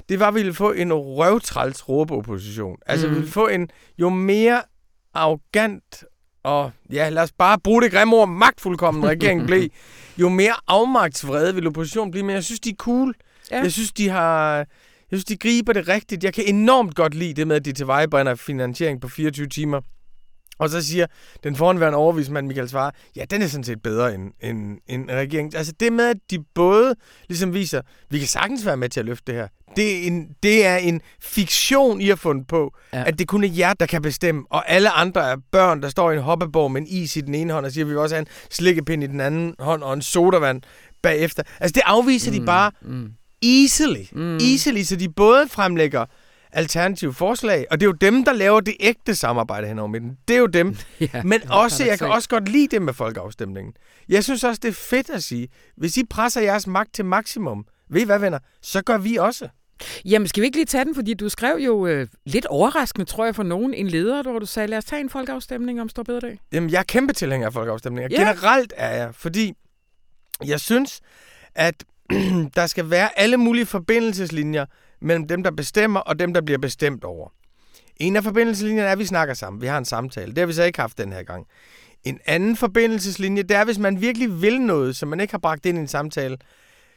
[0.08, 2.76] det var, at vi ville få en røvtræls råbeopposition.
[2.86, 3.14] Altså, Mhm.
[3.14, 3.68] vi ville få en
[3.98, 4.62] jo mere
[5.14, 6.04] arrogant
[6.44, 9.68] og, ja, lad os bare bruge det grimme ord, magtfuldkommen regeringen blev,
[10.22, 13.14] jo mere afmagtsvrede vil oppositionen blive, men jeg synes, de er cool.
[13.50, 13.60] Ja.
[13.62, 14.56] Jeg synes, de har...
[15.10, 16.24] Jeg synes, de griber det rigtigt.
[16.24, 19.80] Jeg kan enormt godt lide det med, at de tilvejebringer finansiering på 24 timer.
[20.58, 21.06] Og så siger
[21.44, 25.56] den foranværende overvismand Michael Svare, ja, den er sådan set bedre end, end, end regeringen.
[25.56, 26.94] Altså det med, at de både
[27.28, 27.80] ligesom viser,
[28.10, 29.48] vi kan sagtens være med til at løfte det her.
[29.76, 33.04] Det er en, det er en fiktion, I har fundet på, Ja.
[33.06, 34.44] at det kun er jer, der kan bestemme.
[34.50, 37.34] Og alle andre er børn, der står i en hoppeborg med en is i den
[37.34, 39.94] ene hånd, og siger, vi vil også have en slikkepind i den anden hånd, og
[39.94, 40.62] en sodavand
[41.02, 41.42] bagefter.
[41.60, 42.38] Altså det afviser mm.
[42.38, 43.10] de bare Mm.
[43.42, 44.04] easily.
[44.12, 44.36] Mm.
[44.36, 46.04] Easily, så de både fremlægger
[46.52, 50.18] alternative forslag, og det er jo dem, der laver det ægte samarbejde hen over midten.
[50.28, 50.76] Det er jo dem.
[51.00, 53.72] Ja, Men også, jeg kan også godt lide det med folkeafstemningen.
[54.08, 57.66] Jeg synes også, det er fedt at sige, hvis I presser jeres magt til maksimum,
[57.90, 59.48] ved I hvad, venner, så gør vi også.
[60.04, 60.94] Jamen, skal vi ikke lige tage den?
[60.94, 64.46] Fordi du skrev jo øh, lidt overraskende, tror jeg, for nogen en leder, hvor du
[64.46, 66.38] sagde, lad os tage en folkeafstemning om Storbededag.
[66.52, 68.08] Jamen, jeg er kæmpe tilhænger af folkeafstemninger.
[68.10, 68.20] Ja.
[68.20, 69.52] Generelt er jeg, fordi
[70.44, 71.00] jeg synes,
[71.54, 71.84] at
[72.56, 74.66] der skal være alle mulige forbindelseslinjer
[75.00, 77.28] mellem dem, der bestemmer, og dem, der bliver bestemt over.
[77.96, 79.62] En af forbindelseslinjerne er, at vi snakker sammen.
[79.62, 80.28] Vi har en samtale.
[80.28, 81.46] Det har vi så ikke haft den her gang.
[82.04, 85.66] En anden forbindelseslinje, det er, hvis man virkelig vil noget, som man ikke har bragt
[85.66, 86.36] ind i en samtale,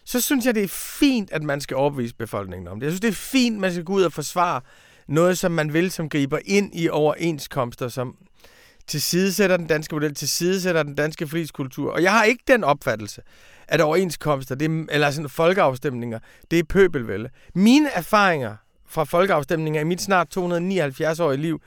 [0.06, 0.68] så synes jeg, det er
[1.00, 2.86] fint, at man skal overbevise befolkningen om det.
[2.86, 4.62] Jeg synes, det er fint, at man skal gå ud og forsvare
[5.08, 8.16] noget, som man vil, som griber ind i overenskomster, som
[8.92, 11.92] tilsidesætter den danske model, tilsidesætter den danske forligskultur.
[11.92, 13.22] Og jeg har ikke den opfattelse,
[13.68, 16.20] at overenskomster, det er, eller sådan folkeafstemninger,
[16.52, 17.30] det er pøbelvælde.
[17.56, 18.56] Mine erfaringer
[18.88, 21.62] fra folkeafstemninger i mit snart 279-årige liv,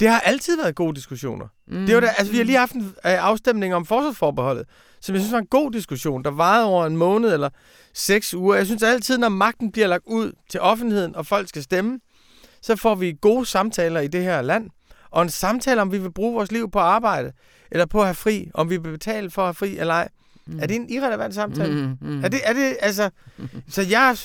[0.00, 1.46] det har altid været gode diskussioner.
[1.66, 1.86] Mm.
[1.86, 4.64] Det var da, altså, vi har lige haft en øh, afstemning om forsvarsforbeholdet,
[5.00, 7.48] som jeg synes var en god diskussion, der varede over en måned eller
[7.94, 8.54] seks uger.
[8.56, 12.00] Jeg synes altid, når magten bliver lagt ud til offentligheden, og folk skal stemme,
[12.62, 14.70] så får vi gode samtaler i det her land.
[15.14, 17.32] Og en samtale, om vi vil bruge vores liv på arbejde,
[17.70, 20.08] eller på at have fri, om vi vil betale for at have fri eller ej.
[20.46, 20.58] Mm.
[20.60, 21.86] Er det en irrelevant samtale?
[22.00, 22.24] Mm, mm.
[22.24, 23.10] Er det, er det, altså...
[23.68, 24.16] Så jeg...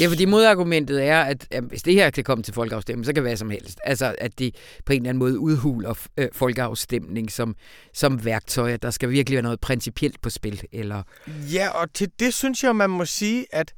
[0.00, 3.16] Ja, fordi modargumentet er, at at hvis det her kan komme til folkeafstemning, så kan
[3.16, 3.78] det være som helst.
[3.84, 7.56] Altså, at det på en eller anden måde udhuler øh, folkeafstemning som,
[7.94, 8.76] som værktøj.
[8.76, 10.62] Der skal virkelig være noget principielt på spil.
[10.72, 11.02] Eller,
[11.52, 13.72] Ja, og til det synes jeg, man må sige, at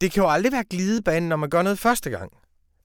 [0.00, 2.32] det kan jo aldrig være glidebanen, når man gør noget første gang.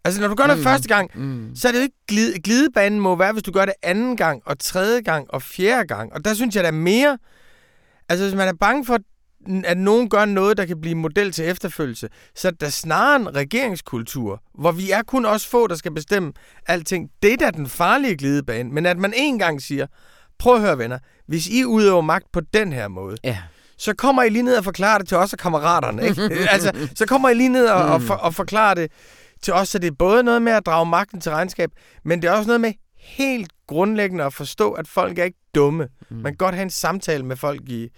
[0.06, 0.64] Altså, når du gør noget Mm.
[0.64, 3.66] første gang, mm, så er det jo ikke glide, glidebanen må være, hvis du gør
[3.66, 6.14] det anden gang, og tredje gang, og fjerde gang.
[6.14, 7.18] Og der synes jeg, der er mere...
[8.10, 8.98] Altså, hvis man er bange for,
[9.66, 13.36] at nogen gør noget, der kan blive model til efterfølgelse, så er der snarere en
[13.36, 16.34] regeringskultur, hvor vi er kun os få, der skal bestemme
[16.68, 17.10] alting.
[17.24, 18.70] Det er da den farlige glidebane.
[18.70, 19.88] Men at man en gang siger,
[20.40, 23.38] prøv at høre venner, hvis I udøver magt på den her måde, ja.
[23.78, 26.08] så kommer I lige ned og forklarer det til os og kammeraterne.
[26.08, 26.22] Ikke?
[26.54, 28.92] altså, så kommer I lige ned og, og, for, og forklarer det
[29.42, 31.72] til os, så det er både noget med at drage magten til regnskab,
[32.04, 35.88] men det er også noget med helt grundlæggende at forstå, at folk er ikke dumme.
[36.10, 37.90] Man kan godt have en samtale med folk i,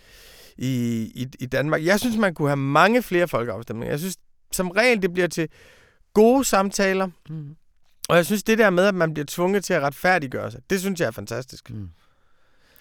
[0.57, 1.85] i, i, i Danmark.
[1.85, 3.91] Jeg synes, man kunne have mange flere folkeafstemninger.
[3.91, 4.17] Jeg synes,
[4.51, 5.49] som regel, det bliver til
[6.13, 7.09] gode samtaler.
[7.29, 7.55] Mm.
[8.09, 10.79] Og jeg synes, det der med, at man bliver tvunget til at retfærdiggøre sig, det
[10.79, 11.69] synes jeg er fantastisk.
[11.69, 11.89] Mm.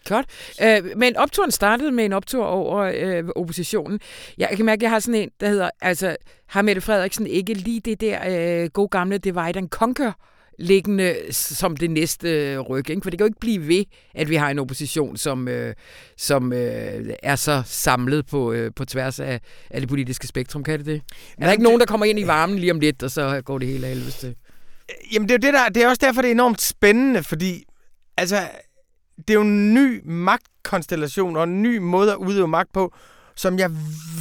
[0.08, 0.26] Godt.
[0.62, 4.00] Øh, men opturen startede med en optur over øh, oppositionen.
[4.38, 7.54] Jeg kan mærke, at jeg har sådan en, der hedder, altså, har Mette Frederiksen ikke
[7.54, 8.18] lige det der
[8.62, 10.12] øh, gode gamle divide and conquer
[10.58, 12.90] liggende som det næste øh, ryg.
[12.90, 13.02] Ikke?
[13.02, 13.84] For det kan jo ikke blive ved,
[14.14, 15.74] at vi har en opposition, som, øh,
[16.16, 19.40] som øh, er så samlet på, øh, på tværs af,
[19.70, 20.64] af det politiske spektrum.
[20.64, 21.02] Kan det det?
[21.38, 23.58] Er der ikke nogen, der kommer ind i varmen lige om lidt, og så går
[23.58, 24.34] det hele af helvede til?
[25.12, 27.64] Jamen, det er, jo det, der, det er også derfor, det er enormt spændende, fordi
[28.16, 28.36] altså,
[29.18, 32.94] det er jo en ny magtkonstellation og en ny måde at udøve magt på,
[33.36, 33.70] som jeg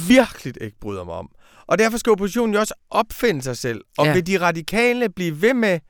[0.08, 1.30] virkelig ikke bryder mig om.
[1.66, 3.80] Og derfor skal oppositionen jo også opfinde sig selv.
[3.98, 4.12] Og Ja.
[4.12, 5.80] vil de radikale blive ved med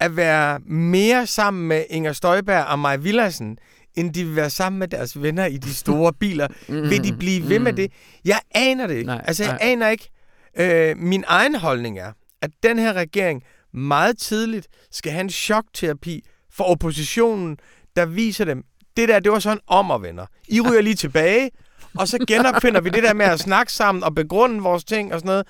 [0.00, 3.58] at være mere sammen med Inger Støjberg og Maj Villadsen,
[3.94, 6.48] end de vil være sammen med deres venner i de store biler?
[6.68, 7.92] Mm, Vil de blive ved med det?
[8.24, 9.06] Jeg aner det ikke.
[9.06, 9.58] Nej, altså, jeg nej.
[9.62, 10.10] aner ikke.
[10.58, 12.12] Øh, min egen holdning er,
[12.42, 13.42] at den her regering
[13.74, 17.58] meget tidligt skal have en chokterapi for oppositionen,
[17.96, 18.64] der viser dem,
[18.96, 20.26] det der, det var sådan om og venner.
[20.48, 21.50] I ryger lige tilbage,
[21.98, 25.20] og så genopfinder vi det der med at snakke sammen og begrunde vores ting og
[25.20, 25.46] sådan noget.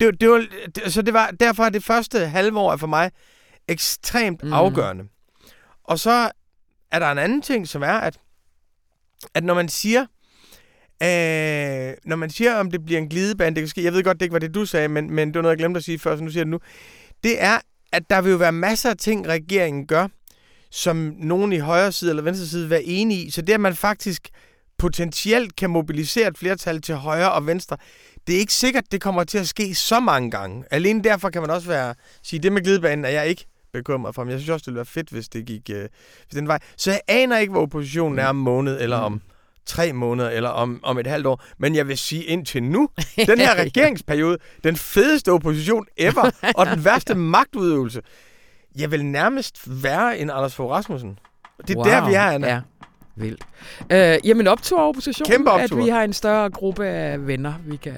[0.00, 3.10] Det, det var, det, så det var, derfor er det første halvår er for mig
[3.68, 4.52] ekstremt mm.
[4.52, 5.04] afgørende.
[5.84, 6.30] Og så
[6.90, 8.20] er der en anden ting, som er, at,
[9.34, 10.00] at når man siger,
[11.02, 14.20] øh, når man siger, om det bliver en glidebane, det kan ske, jeg ved godt,
[14.20, 15.98] det ikke var det, du sagde, men, men det var noget, jeg glemte at sige
[15.98, 16.60] før, så nu siger jeg det nu.
[17.24, 17.58] Det er,
[17.92, 20.08] at der vil jo være masser af ting, regeringen gør,
[20.70, 23.30] som nogen i højre side eller venstre side vil være enige i.
[23.30, 24.28] Så det, at man faktisk
[24.78, 27.76] potentielt kan mobilisere et flertal til højre og venstre,
[28.26, 30.64] det er ikke sikkert, det kommer til at ske så mange gange.
[30.70, 34.24] Alene derfor kan man også være sige, det med glidebanen er jeg ikke bekymret for,
[34.24, 36.58] men jeg synes også, det ville være fedt, hvis det gik øh, hvis den vej.
[36.76, 39.20] Så jeg aner ikke, hvor oppositionen er om en måned, eller om
[39.66, 41.42] tre måneder, eller om, om et halvt år.
[41.58, 42.88] Men jeg vil sige indtil nu,
[43.26, 48.00] den her regeringsperiode, den fedeste opposition ever, og den værste magtudøvelse,
[48.76, 51.18] jeg vil nærmest være en Anders Fogh Rasmussen.
[51.66, 51.84] Det er wow.
[51.84, 52.48] der, vi er, Anna.
[52.48, 52.60] Ja,
[53.16, 53.46] vildt.
[53.92, 55.26] Øh, jamen optur og opposition.
[55.26, 55.78] Kæmpe optur.
[55.78, 57.94] At vi har en større gruppe af venner, vi kan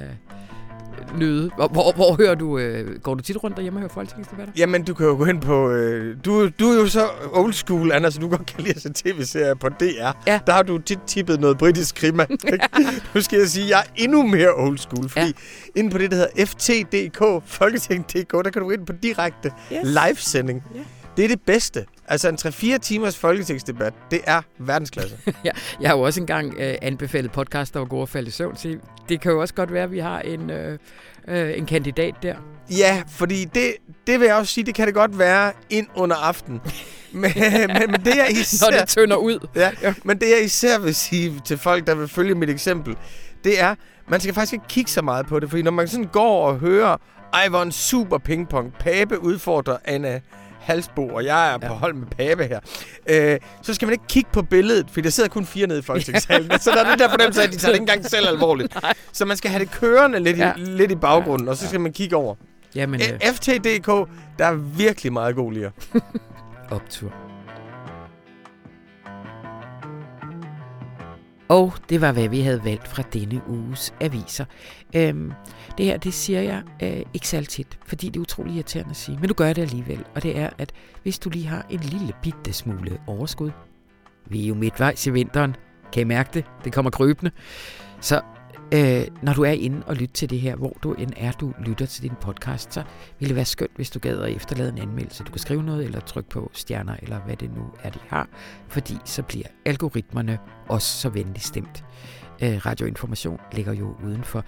[1.18, 1.50] nyde.
[1.56, 4.52] Hvor, hvor, hvor hører du, øh, går du tit rundt derhjemme og hører folketingsdebatter?
[4.56, 5.70] Jamen, du kan jo gå ind på...
[5.70, 8.92] Øh, du, du er jo så old school, så du godt kan lide at se
[8.94, 10.10] tv-serier på DR.
[10.26, 10.40] Ja.
[10.46, 12.26] Der har du tit tippet noget britisk krima.
[13.14, 15.32] nu skal jeg sige, at jeg er endnu mere old school, fordi ja.
[15.80, 19.78] inde på det, der hedder FT.dk, Folketing.dk, der kan du gå ind på direkte Yes.
[19.84, 20.62] livesending.
[20.74, 20.80] Ja.
[21.16, 21.84] Det er det bedste.
[22.08, 22.38] Altså en
[22.74, 25.16] 3-4 timers folketingsdebat, det er verdensklasse.
[25.80, 28.56] Jeg har jo også engang øh, anbefalet podcast, der var gode at falde i søvn
[28.56, 28.80] til.
[29.08, 30.78] Det kan jo også godt være, at vi har en, øh,
[31.28, 32.34] øh, en kandidat der.
[32.70, 33.74] ja, fordi det,
[34.06, 36.60] det vil jeg også sige, det kan det godt være ind under aften.
[37.12, 37.32] men,
[37.66, 38.70] men, men det jeg især...
[38.70, 39.48] Når det tynder ud.
[39.56, 42.96] Ja, ja, men det jeg især vil sige til folk, der vil følge mit eksempel,
[43.44, 43.74] det er,
[44.08, 46.58] man skal faktisk ikke kigge så meget på det, fordi når man sådan går og
[46.58, 46.96] hører,
[47.32, 50.20] ej, hvor en super pingpong, Pape udfordrer Anna
[50.62, 51.72] Halsbo, og jeg er på Ja.
[51.72, 52.60] hold med Pape her,
[53.06, 55.82] øh, så skal man ikke kigge på billedet, for der sidder kun fire nede i
[55.82, 58.26] folketingssalen, så der er den der fornemmelse af, at de tager det ikke engang selv
[58.34, 58.76] alvorligt.
[59.12, 60.52] Så man skal have det kørende lidt, Ja.
[60.56, 62.34] i, lidt i baggrunden, og så skal man kigge over.
[62.74, 63.32] Jamen, Øh.
[63.34, 63.86] FT.dk,
[64.38, 65.70] der er virkelig meget god lige.
[66.70, 67.12] optur.
[71.52, 74.44] Og det var, hvad vi havde valgt fra denne uges aviser.
[74.96, 75.32] Øhm,
[75.78, 78.96] det her, det siger jeg øh, ikke særlig tit, fordi det er utrolig irriterende at
[78.96, 79.18] sige.
[79.20, 80.72] Men du gør det alligevel, og det er, at
[81.02, 83.50] hvis du lige har en lille bitte smule overskud,
[84.26, 85.56] vi er jo midtvejs i vinteren,
[85.92, 86.44] kan I mærke det?
[86.64, 87.30] Det kommer krybende.
[88.00, 88.20] Så
[88.72, 91.52] øh, når du er inde og lytter til det her, hvor du end er, du
[91.66, 92.82] lytter til din podcast, så
[93.18, 95.24] ville det være skønt, hvis du gad at efterlade en anmeldelse.
[95.24, 98.28] Du kan skrive noget, eller trykke på stjerner, eller hvad det nu er, de har,
[98.68, 101.84] fordi så bliver algoritmerne også så venligt stemt.
[102.42, 104.44] Øh, radioinformation ligger jo uden for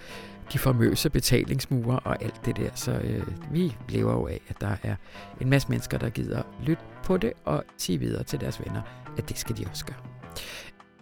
[0.53, 4.77] de famøse betalingsmure og alt det der, så øh, vi lever jo af, at der
[4.83, 4.97] er
[5.41, 8.83] en masse mennesker, der gider lytte på det og sige videre til deres venner,
[9.19, 9.97] at det skal de også gøre.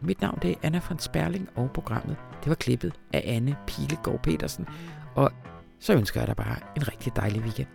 [0.02, 4.22] Mit navn det er Anna von Sperling, og programmet det var klippet af Anne Pilegaard
[4.22, 4.66] Petersen.
[5.14, 5.32] Og
[5.80, 7.68] så ønsker jeg dig bare en rigtig dejlig weekend.